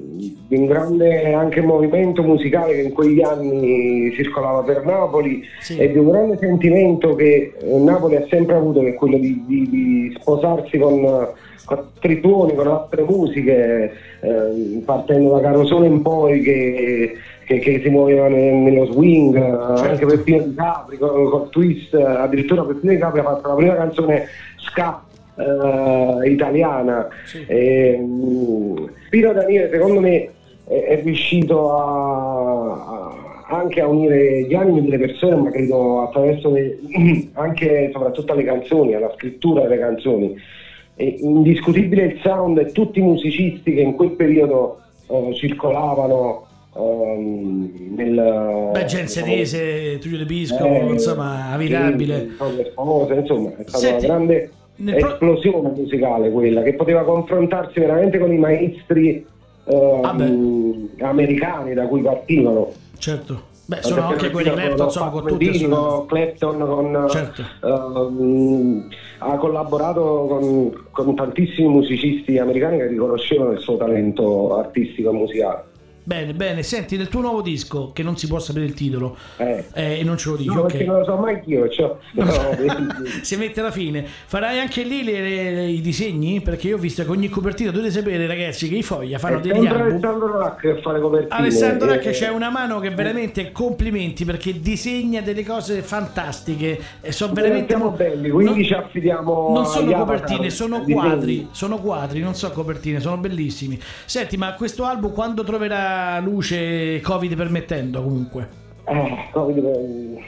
di 0.48 0.56
un 0.56 0.66
grande 0.66 1.32
anche 1.32 1.60
movimento 1.62 2.22
musicale 2.22 2.74
che 2.74 2.80
in 2.82 2.92
quegli 2.92 3.22
anni 3.22 4.12
circolava 4.14 4.62
per 4.62 4.84
Napoli 4.84 5.42
Sì. 5.60 5.78
e 5.78 5.90
di 5.90 5.98
un 5.98 6.10
grande 6.10 6.36
sentimento 6.38 7.14
che 7.14 7.54
eh, 7.58 7.78
Napoli 7.78 8.16
ha 8.16 8.26
sempre 8.28 8.56
avuto, 8.56 8.80
che 8.80 8.90
è 8.90 8.94
quello 8.94 9.16
di, 9.18 9.44
di- 9.46 9.68
di 9.70 10.16
sposarsi 10.20 10.78
con, 10.78 10.94
eh, 11.04 11.28
con 11.64 11.78
altri 11.78 12.20
con 12.20 12.66
altre 12.66 13.02
musiche, 13.02 13.92
eh, 14.20 14.82
partendo 14.84 15.30
da 15.34 15.40
Carosone 15.40 15.86
in 15.86 16.02
poi 16.02 16.40
che, 16.42 17.14
che- 17.46 17.58
che 17.58 17.80
si 17.82 17.88
muoveva 17.88 18.28
ne- 18.28 18.52
nello 18.52 18.86
swing, 18.92 19.34
eh, 19.36 19.88
anche 19.88 20.04
Peppino 20.06 20.42
di 20.42 20.54
Capri, 20.54 20.98
con, 20.98 21.30
con 21.30 21.48
Twist, 21.50 21.94
eh, 21.94 22.02
addirittura 22.02 22.62
Peppino 22.64 22.92
di 22.92 22.98
Capri 22.98 23.20
ha 23.20 23.24
fatto 23.24 23.48
la 23.48 23.54
prima 23.54 23.74
canzone 23.74 24.24
ska 24.56 25.02
eh, 25.36 26.30
italiana. 26.30 27.08
E, 27.46 27.96
mm, 28.00 28.76
Pino 29.10 29.32
Daniele 29.32 29.70
secondo 29.70 30.00
me 30.00 30.28
è, 30.66 30.74
è 30.84 31.00
riuscito 31.02 31.72
a, 31.72 32.72
a- 32.72 33.30
anche 33.48 33.80
a 33.82 33.86
unire 33.86 34.42
gli 34.46 34.54
animi 34.54 34.82
delle 34.82 34.98
persone, 34.98 35.36
ma 35.36 35.50
credo 35.50 36.02
attraverso 36.02 36.50
le- 36.50 36.78
anche 37.34 37.90
soprattutto 37.92 38.32
alle 38.32 38.44
canzoni, 38.44 38.94
alla 38.94 39.12
scrittura 39.16 39.62
delle 39.62 39.78
canzoni. 39.78 40.34
È 40.94 41.02
indiscutibile 41.20 42.04
il 42.04 42.20
sound 42.22 42.58
e 42.58 42.72
tutti 42.72 42.98
i 42.98 43.02
musicisti 43.02 43.74
che 43.74 43.80
in 43.80 43.94
quel 43.94 44.10
periodo 44.12 44.78
eh, 45.08 45.30
circolavano 45.34 46.46
ehm, 46.76 47.94
nel 47.96 48.68
Beh, 48.72 48.84
Gen 48.84 49.08
Senese, 49.08 49.98
Tullio 49.98 50.18
De 50.18 50.26
Pisco, 50.26 50.64
eh, 50.64 50.78
insomma, 50.90 51.50
avirabile. 51.50 52.28
sì, 52.38 52.70
famose, 52.74 53.14
insomma, 53.14 53.50
è 53.56 53.62
stata 53.66 53.78
Senti, 53.78 54.04
una 54.04 54.14
grande 54.14 54.50
nel 54.76 54.96
pro- 54.96 55.12
esplosione 55.12 55.70
musicale 55.70 56.30
quella 56.30 56.62
che 56.62 56.74
poteva 56.74 57.02
confrontarsi 57.04 57.78
veramente 57.80 58.18
con 58.18 58.32
i 58.32 58.38
maestri 58.38 59.24
eh, 59.64 60.00
Ah, 60.02 60.16
americani 61.08 61.74
da 61.74 61.86
cui 61.86 62.00
partivano. 62.02 62.68
Certo. 62.98 63.50
Beh, 63.64 63.78
sono 63.80 64.08
Perché 64.08 64.12
anche 64.26 64.30
quelli 64.30 64.50
Clapton, 64.50 64.86
insomma, 64.86 65.10
con 65.10 65.26
tutti. 65.26 65.54
Sono- 65.54 66.04
Clapton, 66.06 66.58
con, 66.58 67.06
Certo. 67.08 67.42
ehm, 67.64 68.88
ha 69.18 69.36
collaborato 69.36 70.26
con, 70.28 70.84
con 70.90 71.14
tantissimi 71.14 71.68
musicisti 71.68 72.38
americani 72.38 72.78
che 72.78 72.88
riconoscevano 72.88 73.52
il 73.52 73.60
suo 73.60 73.76
talento 73.76 74.56
artistico 74.58 75.10
e 75.10 75.12
musicale. 75.12 75.62
Bene, 76.04 76.34
bene. 76.34 76.62
Senti, 76.64 76.96
del 76.96 77.08
tuo 77.08 77.20
nuovo 77.20 77.42
disco, 77.42 77.92
che 77.92 78.02
non 78.02 78.16
si 78.16 78.26
può 78.26 78.38
sapere 78.40 78.64
il 78.64 78.74
titolo, 78.74 79.16
Eh. 79.36 79.64
eh, 79.72 79.98
e 80.00 80.02
non 80.04 80.16
ce 80.16 80.30
lo 80.30 80.36
dici, 80.36 80.48
No, 80.48 80.62
perché 80.62 80.78
ok. 80.82 80.86
non 80.88 80.98
lo 80.98 81.04
so 81.04 81.16
mai 81.16 81.40
io. 81.46 81.68
Cioè, 81.68 81.92
no, 82.14 82.26
si 83.22 83.36
mette 83.36 83.60
alla 83.60 83.70
fine. 83.70 84.04
Farai 84.26 84.58
anche 84.58 84.82
lì 84.82 85.04
le- 85.04 85.20
le- 85.20 85.66
i 85.70 85.80
disegni? 85.80 86.40
Perché 86.40 86.68
io 86.68 86.76
ho 86.76 86.80
visto 86.80 87.04
che 87.04 87.10
ogni 87.10 87.28
copertina, 87.28 87.70
dovete 87.70 87.92
sapere 87.92 88.26
ragazzi 88.26 88.68
che 88.68 88.74
i 88.76 88.82
foglia 88.82 89.18
fanno 89.18 89.38
è 89.38 89.40
degli 89.40 89.52
sempre 89.52 89.68
album. 89.70 89.86
Alessandro 89.92 90.38
Rack 90.38 90.64
a 90.64 90.80
fare 90.80 91.00
copertine. 91.00 91.34
Alessandro 91.40 91.88
Rack 91.88 92.06
Eh, 92.06 92.10
c'è 92.10 92.28
una 92.30 92.50
mano 92.50 92.80
che 92.80 92.90
veramente 92.90 93.52
complimenti 93.52 94.24
perché 94.24 94.60
disegna 94.60 95.20
delle 95.20 95.44
cose 95.44 95.82
fantastiche 95.82 96.80
e 97.00 97.12
sono 97.12 97.32
veramente 97.32 97.68
siamo 97.68 97.90
mo- 97.90 97.96
belli, 97.96 98.28
quindi 98.30 98.52
non- 98.54 98.64
ci 98.64 98.72
affidiamo 98.74 99.52
Non 99.52 99.66
sono 99.66 99.92
copertine, 99.92 100.50
sono 100.50 100.80
quadri, 100.82 101.46
sono 101.52 101.78
quadri, 101.78 102.20
non 102.20 102.34
so 102.34 102.50
copertine, 102.50 102.98
sono 102.98 103.18
bellissimi. 103.18 103.78
Senti, 104.04 104.36
ma 104.36 104.54
questo 104.54 104.84
album 104.84 105.12
quando 105.12 105.44
troverà 105.44 105.90
luce 106.22 107.00
Covid 107.00 107.34
permettendo 107.36 108.02
comunque? 108.02 108.48
Eh, 108.84 109.16
Covid, 109.32 109.64
eh, 109.64 110.22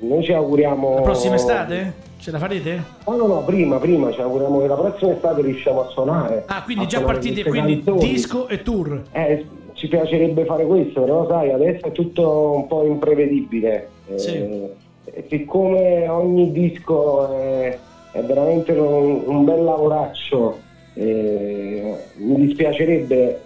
noi 0.00 0.22
ci 0.24 0.32
auguriamo. 0.32 0.94
La 0.96 1.00
prossima 1.02 1.34
estate? 1.36 2.08
Ce 2.18 2.30
la 2.30 2.38
farete? 2.38 2.82
No, 3.06 3.16
no, 3.16 3.26
no, 3.26 3.44
prima, 3.44 3.78
prima 3.78 4.10
ci 4.12 4.20
auguriamo 4.20 4.60
che 4.60 4.66
la 4.66 4.74
prossima 4.74 5.12
estate 5.12 5.40
riusciamo 5.42 5.80
a 5.86 5.88
suonare. 5.88 6.42
Ah, 6.46 6.62
quindi 6.64 6.86
già 6.86 7.00
partite, 7.02 7.42
quindi 7.44 7.82
canzoni. 7.82 8.10
disco 8.12 8.48
e 8.48 8.62
tour. 8.62 9.02
Eh, 9.12 9.46
ci 9.72 9.88
piacerebbe 9.88 10.44
fare 10.44 10.66
questo, 10.66 11.00
però 11.00 11.26
sai, 11.28 11.50
adesso 11.50 11.86
è 11.86 11.92
tutto 11.92 12.52
un 12.56 12.66
po' 12.66 12.84
imprevedibile. 12.84 13.88
Eh, 14.08 14.18
Sì. 14.18 14.32
e 14.32 15.24
siccome 15.30 16.06
ogni 16.08 16.52
disco 16.52 17.32
è, 17.32 17.78
è 18.12 18.20
veramente 18.22 18.72
un, 18.72 19.22
un 19.24 19.44
bel 19.44 19.64
lavoraccio, 19.64 20.58
eh, 20.94 21.94
mi 22.16 22.36
dispiacerebbe 22.46 23.40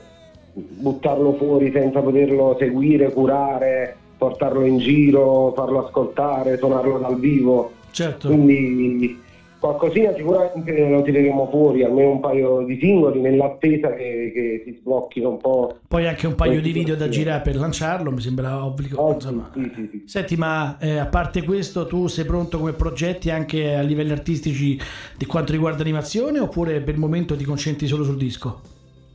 buttarlo 0.55 1.35
fuori 1.35 1.71
senza 1.73 2.01
poterlo 2.01 2.57
seguire, 2.59 3.13
curare, 3.13 3.97
portarlo 4.17 4.65
in 4.65 4.79
giro, 4.79 5.53
farlo 5.55 5.87
ascoltare, 5.87 6.57
suonarlo 6.57 6.99
dal 6.99 7.19
vivo. 7.19 7.73
Certo. 7.91 8.29
Quindi 8.29 9.23
qualcosina 9.59 10.13
sicuramente 10.15 10.89
lo 10.89 11.01
tireremo 11.03 11.49
fuori, 11.49 11.85
almeno 11.85 12.11
un 12.11 12.21
paio 12.21 12.65
di 12.65 12.79
singoli, 12.79 13.21
nell'attesa 13.21 13.95
che, 13.95 14.31
che 14.35 14.63
si 14.65 14.77
sblocchino 14.79 15.31
un 15.31 15.39
po'. 15.39 15.79
Poi 15.89 16.07
anche 16.07 16.27
un 16.27 16.35
paio 16.35 16.61
di 16.61 16.71
video 16.71 16.95
da 16.97 17.09
girare 17.09 17.41
per 17.41 17.57
lanciarlo, 17.57 18.11
mi 18.11 18.21
sembra 18.21 18.65
obbligo. 18.65 18.99
Oh, 18.99 19.15
insomma. 19.15 19.51
sì, 19.55 19.73
sì, 19.75 19.89
sì. 19.91 20.03
Senti, 20.07 20.37
ma 20.37 20.77
eh, 20.79 20.99
a 20.99 21.07
parte 21.07 21.43
questo, 21.45 21.87
tu 21.87 22.09
sei 22.09 22.27
pronto 22.27 22.59
come 22.59 22.73
progetti 22.73 23.31
anche 23.31 23.75
a 23.75 23.81
livelli 23.81 24.13
artistici 24.13 24.79
di 25.17 25.25
quanto 25.25 25.53
riguarda 25.53 25.81
animazione 25.81 26.39
oppure 26.39 26.81
per 26.81 26.95
il 26.95 27.01
momento 27.01 27.35
ti 27.35 27.45
concentri 27.45 27.87
solo 27.87 28.05
sul 28.05 28.19
disco? 28.19 28.74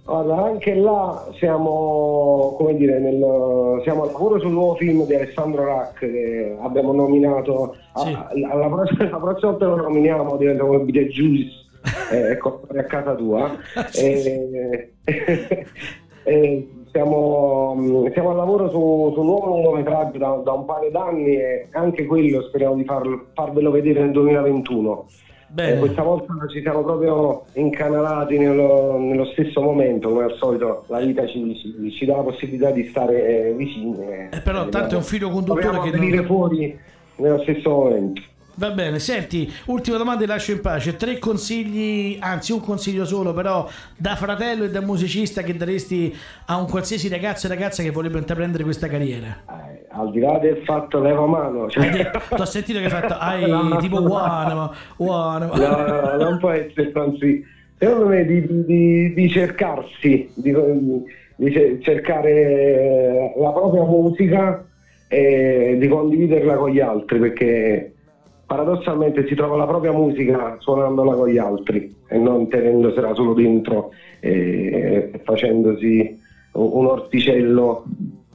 Guarda, 0.09 0.43
anche 0.43 0.73
là 0.73 1.23
siamo, 1.37 2.55
come 2.57 2.75
dire, 2.75 2.97
nel, 2.97 3.79
siamo 3.83 4.01
al 4.05 4.11
lavoro 4.11 4.39
sul 4.39 4.51
nuovo 4.51 4.73
film 4.73 5.05
di 5.05 5.13
Alessandro 5.13 5.63
Rack 5.65 5.99
che 5.99 6.57
abbiamo 6.59 6.93
nominato. 6.93 7.75
a- 7.93 8.05
Sì. 8.05 8.17
alla, 8.43 8.67
prossima, 8.67 9.07
la 9.07 9.17
prossima 9.19 9.51
volta 9.51 9.65
lo 9.67 9.75
nominiamo, 9.75 10.35
diventa 10.37 10.63
come 10.65 10.79
Beetlejuice 10.79 11.51
e 12.11 12.17
ecco, 12.33 12.61
a 12.75 12.83
casa 12.85 13.13
tua. 13.13 13.51
E- 13.95 14.93
e 16.23 16.67
siamo, 16.91 18.07
siamo 18.11 18.29
al 18.31 18.35
lavoro 18.35 18.67
su, 18.71 19.11
su 19.13 19.19
un 19.19 19.25
nuovo 19.27 19.45
lungometraggio 19.45 20.17
da, 20.17 20.41
da 20.43 20.53
un 20.53 20.65
paio 20.65 20.89
d'anni 20.89 21.35
e 21.35 21.67
anche 21.73 22.05
quello 22.07 22.41
speriamo 22.47 22.73
di 22.73 22.83
farlo- 22.83 23.27
farvelo 23.35 23.69
vedere 23.69 23.99
nel 24.01 24.11
2021. 24.11 25.05
Eh, 25.55 25.79
questa 25.79 26.03
volta 26.03 26.33
ci 26.51 26.61
siamo 26.61 26.83
proprio 26.83 27.45
incanalati 27.53 28.37
nello, 28.37 28.97
nello 28.99 29.25
stesso 29.25 29.61
momento, 29.61 30.09
come 30.09 30.25
al 30.25 30.35
solito 30.37 30.83
la 30.87 30.99
vita 30.99 31.25
ci, 31.25 31.55
ci- 31.55 31.91
ci 31.91 32.05
dà 32.05 32.17
la 32.17 32.21
possibilità 32.23 32.69
di 32.71 32.87
stare 32.87 33.47
eh, 33.49 33.53
vicini. 33.53 33.95
Eh, 34.31 34.41
però 34.43 34.67
tanto 34.69 34.93
è 34.93 34.97
un 34.97 35.03
filo 35.03 35.29
conduttore 35.29 35.79
che 35.81 35.87
a 35.87 35.91
venire 35.91 36.17
non- 36.17 36.25
fuori 36.25 36.79
nello 37.15 37.39
stesso 37.41 37.69
momento. 37.69 38.21
Va 38.59 38.71
bene, 38.71 38.99
senti, 38.99 39.49
ultima 39.67 39.95
domanda 39.95 40.25
e 40.25 40.27
lascio 40.27 40.51
in 40.51 40.59
pace. 40.59 40.97
Tre 40.97 41.17
consigli, 41.17 42.17
anzi 42.19 42.51
un 42.51 42.59
consiglio 42.59 43.05
solo, 43.05 43.31
però 43.33 43.65
da 43.95 44.17
fratello 44.17 44.65
e 44.65 44.69
da 44.69 44.81
musicista 44.81 45.41
che 45.43 45.55
daresti 45.55 46.13
a 46.47 46.57
un 46.57 46.67
qualsiasi 46.67 47.07
ragazzo 47.07 47.45
e 47.45 47.49
ragazza 47.49 47.81
che 47.83 47.91
vorrebbe 47.91 48.17
intraprendere 48.17 48.65
questa 48.65 48.87
carriera. 48.89 49.43
Eh, 49.49 49.85
al 49.91 50.11
di 50.11 50.19
là 50.19 50.37
del 50.39 50.57
fatto 50.65 50.99
leva 51.01 51.25
mano, 51.25 51.69
cioè, 51.69 51.85
Hai 51.85 51.89
detto- 51.91 52.21
ho 52.35 52.43
sentito 52.45 52.79
che 52.79 52.85
hai 52.85 52.91
fatto, 52.91 53.13
hai 53.17 53.47
No, 53.49 53.77
tipo 53.77 54.01
no. 54.01 54.13
one, 54.13 54.69
one. 54.97 55.45
No, 55.45 55.55
no, 55.55 56.01
no, 56.01 56.17
non 56.17 56.37
può 56.39 56.49
essere 56.49 56.91
così. 56.91 57.41
Secondo 57.77 58.07
me 58.07 58.25
di, 58.25 58.65
di- 58.65 59.13
di- 59.13 59.29
cercarsi, 59.29 60.29
di, 60.33 60.53
di 61.37 61.51
ce- 61.53 61.79
cercare 61.81 63.33
la 63.37 63.51
propria 63.51 63.83
musica 63.85 64.65
e 65.07 65.77
di 65.79 65.87
condividerla 65.87 66.55
con 66.57 66.71
gli 66.71 66.81
altri, 66.81 67.19
perché 67.19 67.93
paradossalmente 68.49 69.27
si 69.27 69.35
trova 69.35 69.55
la 69.55 69.67
propria 69.67 69.91
musica 69.91 70.55
suonandola 70.57 71.13
con 71.13 71.29
gli 71.29 71.37
altri 71.37 71.95
e 72.07 72.17
non 72.17 72.49
tenendosela 72.49 73.13
solo 73.13 73.35
dentro 73.35 73.91
e 74.19 75.11
facendosi 75.23 76.19
un 76.53 76.69
un 76.79 76.87
orticello 76.87 77.83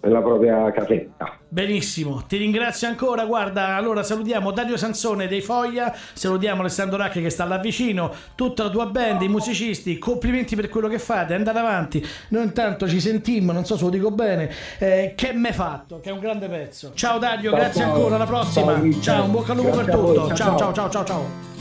nella 0.04 0.20
propria 0.20 0.70
casetta. 0.70 1.38
Benissimo, 1.48 2.24
ti 2.26 2.36
ringrazio 2.36 2.88
ancora. 2.88 3.24
Guarda, 3.24 3.76
allora 3.76 4.02
salutiamo 4.02 4.50
Dario 4.50 4.76
Sansone 4.76 5.28
dei 5.28 5.40
Foglia, 5.40 5.94
salutiamo 6.12 6.60
Alessandro 6.60 6.96
Racchi 6.96 7.22
che 7.22 7.30
sta 7.30 7.44
là 7.44 7.58
vicino, 7.58 8.12
tutta 8.34 8.64
la 8.64 8.70
tua 8.70 8.86
band, 8.86 9.22
i 9.22 9.28
musicisti. 9.28 9.98
Complimenti 9.98 10.56
per 10.56 10.68
quello 10.68 10.88
che 10.88 10.98
fate, 10.98 11.34
andate 11.34 11.58
avanti. 11.58 12.04
Noi 12.28 12.44
intanto 12.44 12.88
ci 12.88 13.00
sentimmo, 13.00 13.52
non 13.52 13.64
so 13.64 13.76
se 13.76 13.84
lo 13.84 13.90
dico 13.90 14.10
bene. 14.10 14.50
Eh, 14.78 15.12
che 15.16 15.32
me 15.32 15.52
fatto, 15.52 16.00
che 16.00 16.10
è 16.10 16.12
un 16.12 16.18
grande 16.18 16.48
pezzo. 16.48 16.92
Ciao 16.94 17.18
Dario, 17.18 17.50
Ciao, 17.50 17.58
grazie 17.60 17.82
ciao. 17.82 17.94
ancora. 17.94 18.14
Alla 18.16 18.26
prossima. 18.26 18.82
Ciao, 19.00 19.24
un 19.24 19.30
bocca 19.30 19.52
al 19.52 19.58
lupo 19.58 19.70
per 19.70 19.84
Grazie 19.84 20.00
voi, 20.00 20.14
tutto. 20.14 20.34
Ciao, 20.34 20.36
ciao, 20.36 20.58
ciao, 20.58 20.72
ciao, 20.72 20.90
ciao, 20.90 21.04
ciao. 21.04 21.53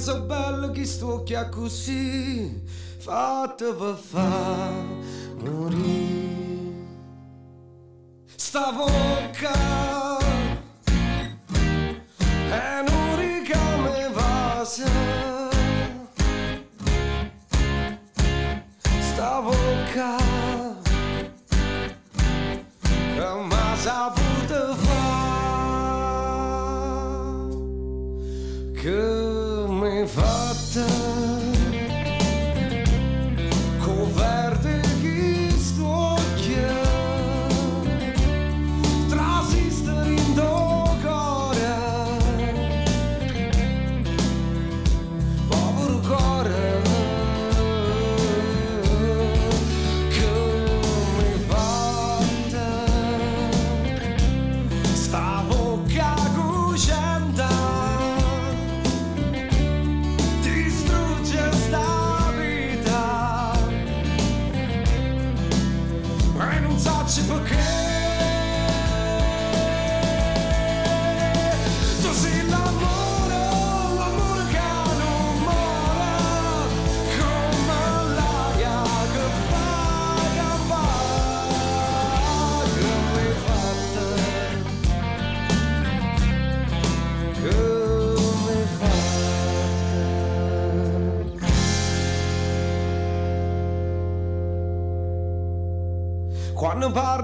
So 0.00 0.22
bello 0.22 0.70
che 0.70 0.86
sto 0.86 1.22
che 1.24 1.46
così 1.50 2.62
fatto 3.00 3.74
per 3.74 3.96
far 3.96 4.72
morire 5.42 6.86
sta 8.34 8.72
bocca 8.72 10.18
è 12.48 12.80
un'unica 12.80 13.76
me 13.76 14.10
vasa 14.14 14.88
sta 19.00 19.40
bocca 19.42 20.16
m'ha 23.18 23.76
saputo 23.76 24.19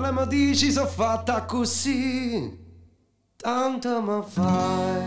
parla 0.06 0.10
mi 0.12 0.26
dici 0.26 0.70
so 0.70 0.86
fatta 0.86 1.44
così. 1.44 2.64
Tanto 3.36 4.02
mi 4.02 4.22
fai 4.26 5.06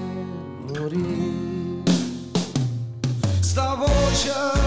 morire 0.67 1.83
Sta 3.39 3.75
voce 3.75 4.58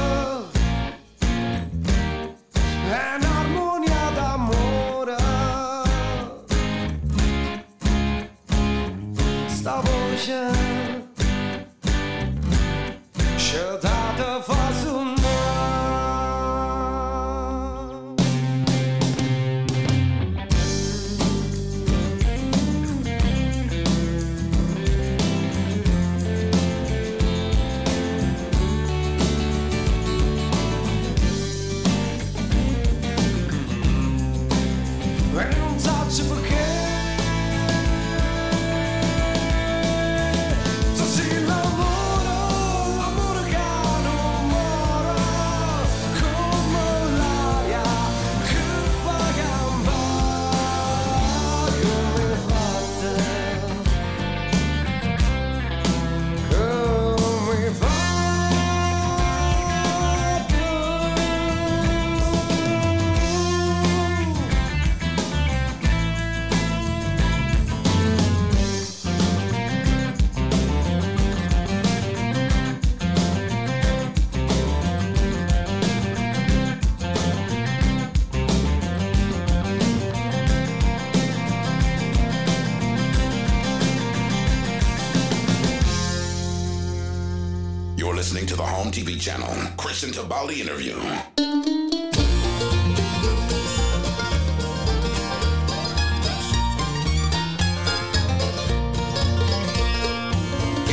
TV 88.92 89.18
channel, 89.18 89.48
Christian 89.78 90.10
Tabali 90.10 90.58
interview. 90.60 90.92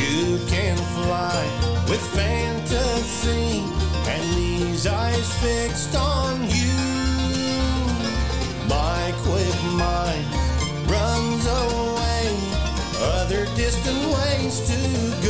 You 0.00 0.38
can 0.48 0.78
fly 0.96 1.44
with 1.90 2.00
fantasy 2.16 3.62
and 4.08 4.34
these 4.34 4.86
eyes 4.86 5.34
fixed 5.42 5.94
on 5.94 6.40
you. 6.48 6.72
My 8.66 9.12
quick 9.18 9.60
mind 9.76 10.24
runs 10.88 11.44
away, 11.46 12.34
other 13.20 13.44
distant 13.56 14.02
ways 14.14 14.60
to 14.70 15.26
go. 15.26 15.29